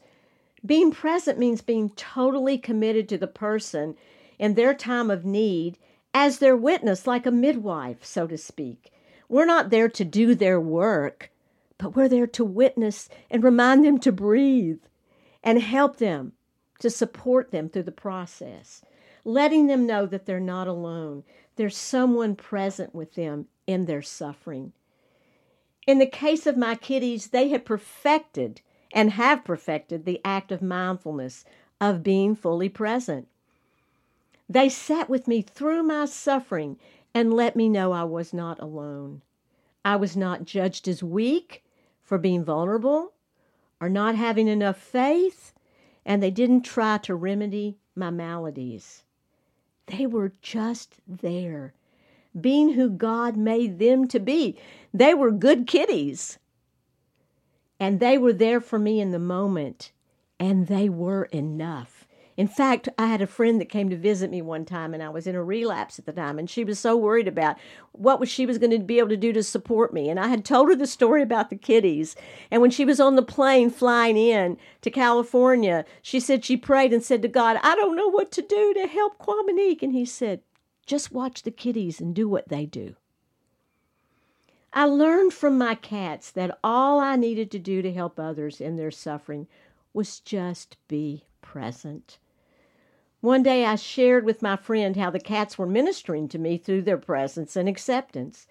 being 0.66 0.92
present 0.92 1.38
means 1.38 1.62
being 1.62 1.90
totally 1.92 2.58
committed 2.58 3.10
to 3.10 3.18
the 3.18 3.28
person 3.28 3.96
in 4.40 4.54
their 4.54 4.74
time 4.74 5.12
of 5.12 5.26
need 5.26 5.78
as 6.14 6.40
their 6.40 6.56
witness, 6.56 7.06
like 7.06 7.26
a 7.26 7.32
midwife, 7.32 8.04
so 8.04 8.28
to 8.28 8.38
speak. 8.38 8.92
We're 9.28 9.46
not 9.46 9.70
there 9.70 9.90
to 9.90 10.06
do 10.06 10.36
their 10.36 10.60
work, 10.60 11.32
but 11.78 11.96
we're 11.96 12.10
there 12.10 12.28
to 12.28 12.46
witness 12.46 13.10
and 13.30 13.44
remind 13.44 13.86
them 13.86 13.98
to 14.00 14.12
breathe 14.12 14.80
and 15.44 15.62
help 15.62 15.98
them 15.98 16.34
to 16.80 16.90
support 16.90 17.52
them 17.52 17.70
through 17.70 17.84
the 17.84 17.92
process, 17.92 18.84
letting 19.24 19.68
them 19.68 19.86
know 19.86 20.06
that 20.06 20.26
they're 20.26 20.40
not 20.40 20.68
alone. 20.68 21.24
There's 21.56 21.78
someone 21.78 22.36
present 22.36 22.96
with 22.96 23.16
them 23.16 23.48
in 23.68 23.86
their 23.86 24.02
suffering. 24.02 24.74
In 25.86 25.98
the 25.98 26.06
case 26.06 26.46
of 26.48 26.58
my 26.58 26.76
kitties, 26.76 27.28
they 27.28 27.50
had 27.50 27.66
perfected 27.66 28.62
and 28.94 29.12
have 29.12 29.44
perfected 29.44 30.06
the 30.06 30.22
act 30.24 30.52
of 30.52 30.62
mindfulness, 30.62 31.46
of 31.80 32.04
being 32.04 32.36
fully 32.36 32.70
present. 32.70 33.28
They 34.48 34.70
sat 34.70 35.10
with 35.10 35.28
me 35.28 35.42
through 35.42 35.84
my 35.84 36.06
suffering 36.06 36.78
and 37.14 37.34
let 37.34 37.56
me 37.56 37.70
know 37.70 37.92
I 37.92 38.04
was 38.04 38.34
not 38.34 38.62
alone. 38.62 39.22
I 39.84 39.96
was 39.96 40.16
not 40.16 40.46
judged 40.46 40.88
as 40.88 41.02
weak 41.02 41.64
for 42.02 42.18
being 42.18 42.44
vulnerable 42.44 43.14
or 43.80 43.90
not 43.90 44.16
having 44.16 44.48
enough 44.48 44.78
faith, 44.78 45.54
and 46.06 46.22
they 46.22 46.32
didn't 46.32 46.62
try 46.62 46.98
to 47.00 47.16
remedy 47.16 47.78
my 47.96 48.10
maladies. 48.10 49.04
They 49.88 50.06
were 50.06 50.34
just 50.42 50.96
there 51.08 51.74
being 52.40 52.74
who 52.74 52.90
God 52.90 53.36
made 53.36 53.80
them 53.80 54.08
to 54.08 54.20
be. 54.20 54.58
They 54.94 55.14
were 55.14 55.32
good 55.32 55.68
kitties. 55.68 56.40
And 57.80 58.00
they 58.00 58.18
were 58.18 58.34
there 58.34 58.62
for 58.62 58.78
me 58.78 59.02
in 59.02 59.12
the 59.12 59.20
moment, 59.20 59.92
and 60.40 60.68
they 60.68 60.88
were 60.88 61.26
enough. 61.26 62.01
In 62.38 62.48
fact, 62.48 62.88
I 62.98 63.08
had 63.08 63.22
a 63.22 63.28
friend 63.28 63.60
that 63.60 63.70
came 63.70 63.90
to 63.90 63.98
visit 63.98 64.32
me 64.32 64.42
one 64.42 64.66
time 64.66 64.94
and 64.94 65.04
I 65.04 65.10
was 65.10 65.28
in 65.28 65.36
a 65.36 65.44
relapse 65.44 66.00
at 66.00 66.06
the 66.06 66.14
time 66.14 66.40
and 66.40 66.50
she 66.50 66.64
was 66.64 66.80
so 66.80 66.96
worried 66.96 67.28
about 67.28 67.58
what 67.92 68.20
was 68.20 68.30
she 68.30 68.46
was 68.46 68.58
going 68.58 68.72
to 68.72 68.80
be 68.80 69.00
able 69.00 69.10
to 69.10 69.18
do 69.18 69.34
to 69.34 69.44
support 69.44 69.94
me. 69.94 70.10
And 70.10 70.20
I 70.20 70.28
had 70.28 70.46
told 70.46 70.70
her 70.70 70.76
the 70.76 70.88
story 70.88 71.22
about 71.22 71.50
the 71.50 71.58
kitties. 71.58 72.16
And 72.50 72.62
when 72.62 72.72
she 72.72 72.86
was 72.86 73.00
on 73.00 73.16
the 73.16 73.22
plane 73.22 73.70
flying 73.70 74.18
in 74.18 74.58
to 74.82 74.90
California, 74.90 75.86
she 76.02 76.20
said 76.20 76.46
she 76.46 76.58
prayed 76.58 76.94
and 76.94 77.04
said 77.04 77.22
to 77.22 77.28
God, 77.28 77.60
I 77.62 77.76
don't 77.76 77.98
know 77.98 78.10
what 78.10 78.32
to 78.32 78.42
do 78.42 78.74
to 78.76 78.88
help 78.88 79.18
Qaumaniq. 79.18 79.82
And 79.82 79.94
he 79.94 80.06
said, 80.06 80.42
just 80.86 81.12
watch 81.12 81.44
the 81.44 81.52
kitties 81.52 82.00
and 82.00 82.16
do 82.16 82.28
what 82.30 82.50
they 82.50 82.66
do. 82.66 82.96
I 84.74 84.86
learned 84.86 85.34
from 85.34 85.58
my 85.58 85.76
cats 85.76 86.32
that 86.32 86.58
all 86.64 87.00
I 87.00 87.18
needed 87.18 87.52
to 87.52 87.60
do 87.60 87.82
to 87.82 87.92
help 87.92 88.18
others 88.18 88.62
in 88.62 88.78
their 88.78 88.92
suffering 88.92 89.48
was 89.94 90.22
just 90.22 90.78
be 90.88 91.26
present. 91.52 92.18
One 93.20 93.44
day 93.44 93.66
I 93.66 93.76
shared 93.76 94.24
with 94.24 94.42
my 94.42 94.56
friend 94.56 94.96
how 94.96 95.10
the 95.10 95.20
cats 95.20 95.58
were 95.58 95.66
ministering 95.68 96.30
to 96.30 96.40
me 96.40 96.58
through 96.58 96.84
their 96.84 96.98
presence 96.98 97.58
and 97.58 97.68
acceptance. 97.68 98.48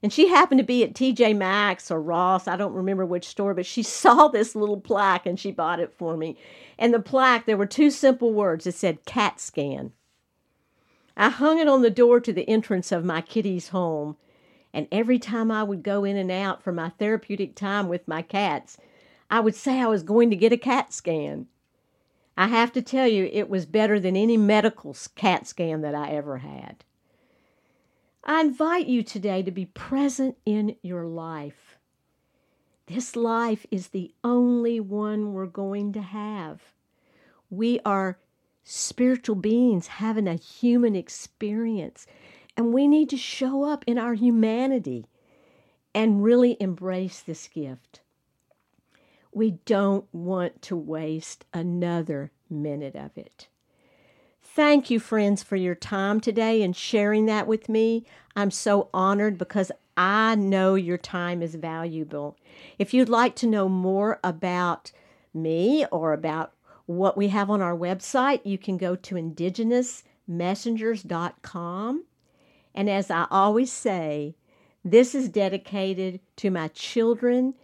And 0.00 0.12
she 0.12 0.28
happened 0.28 0.60
to 0.60 0.64
be 0.64 0.84
at 0.84 0.94
TJ 0.94 1.36
Maxx 1.36 1.90
or 1.90 2.00
Ross, 2.00 2.46
I 2.46 2.56
don't 2.56 2.72
remember 2.72 3.04
which 3.04 3.26
store, 3.26 3.52
but 3.52 3.66
she 3.66 3.82
saw 4.00 4.28
this 4.28 4.54
little 4.54 4.80
plaque 4.80 5.26
and 5.26 5.40
she 5.40 5.50
bought 5.50 5.80
it 5.80 5.92
for 5.92 6.16
me. 6.16 6.36
And 6.78 6.94
the 6.94 7.00
plaque, 7.00 7.46
there 7.46 7.56
were 7.56 7.66
two 7.66 7.90
simple 7.90 8.32
words. 8.32 8.64
It 8.64 8.76
said 8.76 9.04
CAT 9.04 9.40
scan. 9.40 9.92
I 11.16 11.30
hung 11.30 11.58
it 11.58 11.66
on 11.66 11.82
the 11.82 11.90
door 11.90 12.20
to 12.20 12.32
the 12.32 12.48
entrance 12.48 12.92
of 12.92 13.04
my 13.04 13.22
kitty's 13.22 13.70
home, 13.70 14.16
and 14.72 14.86
every 14.92 15.18
time 15.18 15.50
I 15.50 15.64
would 15.64 15.82
go 15.82 16.04
in 16.04 16.16
and 16.16 16.30
out 16.30 16.62
for 16.62 16.70
my 16.70 16.90
therapeutic 16.90 17.56
time 17.56 17.88
with 17.88 18.06
my 18.06 18.22
cats, 18.22 18.78
I 19.28 19.40
would 19.40 19.56
say 19.56 19.80
I 19.80 19.88
was 19.88 20.04
going 20.04 20.30
to 20.30 20.36
get 20.36 20.52
a 20.52 20.56
CAT 20.56 20.92
scan. 20.92 21.48
I 22.36 22.48
have 22.48 22.72
to 22.72 22.82
tell 22.82 23.06
you, 23.06 23.28
it 23.32 23.50
was 23.50 23.66
better 23.66 24.00
than 24.00 24.16
any 24.16 24.36
medical 24.36 24.96
CAT 25.14 25.46
scan 25.46 25.82
that 25.82 25.94
I 25.94 26.10
ever 26.10 26.38
had. 26.38 26.84
I 28.24 28.40
invite 28.40 28.86
you 28.86 29.02
today 29.02 29.42
to 29.42 29.50
be 29.50 29.66
present 29.66 30.36
in 30.44 30.76
your 30.82 31.06
life. 31.06 31.76
This 32.86 33.16
life 33.16 33.66
is 33.70 33.88
the 33.88 34.12
only 34.24 34.80
one 34.80 35.32
we're 35.32 35.46
going 35.46 35.92
to 35.92 36.02
have. 36.02 36.60
We 37.48 37.80
are 37.84 38.18
spiritual 38.64 39.36
beings 39.36 39.86
having 39.86 40.28
a 40.28 40.34
human 40.34 40.94
experience. 40.94 42.06
And 42.56 42.74
we 42.74 42.86
need 42.86 43.08
to 43.10 43.16
show 43.16 43.64
up 43.64 43.84
in 43.86 43.98
our 43.98 44.14
humanity 44.14 45.06
and 45.94 46.22
really 46.22 46.56
embrace 46.60 47.20
this 47.20 47.48
gift. 47.48 48.00
We 49.32 49.52
don't 49.64 50.06
want 50.12 50.62
to 50.62 50.76
waste 50.76 51.44
another 51.52 52.32
minute 52.48 52.96
of 52.96 53.16
it. 53.16 53.48
Thank 54.42 54.90
you, 54.90 54.98
friends, 54.98 55.42
for 55.42 55.56
your 55.56 55.74
time 55.74 56.20
today 56.20 56.62
and 56.62 56.74
sharing 56.74 57.26
that 57.26 57.46
with 57.46 57.68
me. 57.68 58.04
I'm 58.34 58.50
so 58.50 58.88
honored 58.92 59.38
because 59.38 59.70
I 59.96 60.34
know 60.34 60.74
your 60.74 60.98
time 60.98 61.42
is 61.42 61.54
valuable. 61.54 62.36
If 62.78 62.92
you'd 62.92 63.08
like 63.08 63.36
to 63.36 63.46
know 63.46 63.68
more 63.68 64.18
about 64.24 64.90
me 65.32 65.86
or 65.92 66.12
about 66.12 66.54
what 66.90 67.16
we 67.16 67.28
have 67.28 67.48
on 67.50 67.62
our 67.62 67.76
website. 67.76 68.40
You 68.44 68.58
can 68.58 68.76
go 68.76 68.96
to 68.96 69.14
indigenousmessengers.com. 69.14 72.04
And 72.74 72.90
as 72.90 73.10
I 73.10 73.26
always 73.30 73.72
say, 73.72 74.34
this 74.84 75.14
is 75.14 75.28
dedicated 75.28 76.18
to 76.36 76.50
my 76.50 76.66
children 76.68 77.54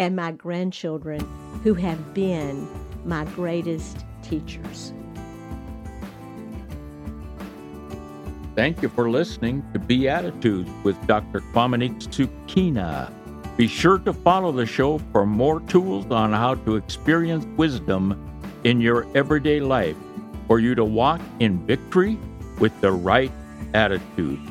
and 0.00 0.16
my 0.16 0.32
grandchildren 0.32 1.20
who 1.62 1.74
have 1.74 2.14
been 2.14 2.66
my 3.04 3.26
greatest 3.36 3.98
teachers. 4.22 4.94
Thank 8.56 8.80
you 8.80 8.88
for 8.88 9.10
listening 9.10 9.62
to 9.74 9.78
Beatitudes 9.78 10.70
with 10.84 10.96
Dr. 11.06 11.40
Qaumaniq 11.52 11.98
Suuqiina. 12.08 13.12
Be 13.58 13.68
sure 13.68 13.98
to 13.98 14.14
follow 14.14 14.52
the 14.52 14.64
show 14.64 14.98
for 15.12 15.26
more 15.26 15.60
tools 15.60 16.10
on 16.10 16.32
how 16.32 16.54
to 16.54 16.76
experience 16.76 17.44
wisdom 17.58 18.16
in 18.64 18.80
your 18.80 19.06
everyday 19.14 19.60
life 19.60 19.96
for 20.46 20.60
you 20.60 20.74
to 20.74 20.84
walk 20.84 21.20
in 21.40 21.58
victory 21.66 22.18
with 22.58 22.78
the 22.80 22.90
right 22.90 23.32
attitude. 23.74 24.49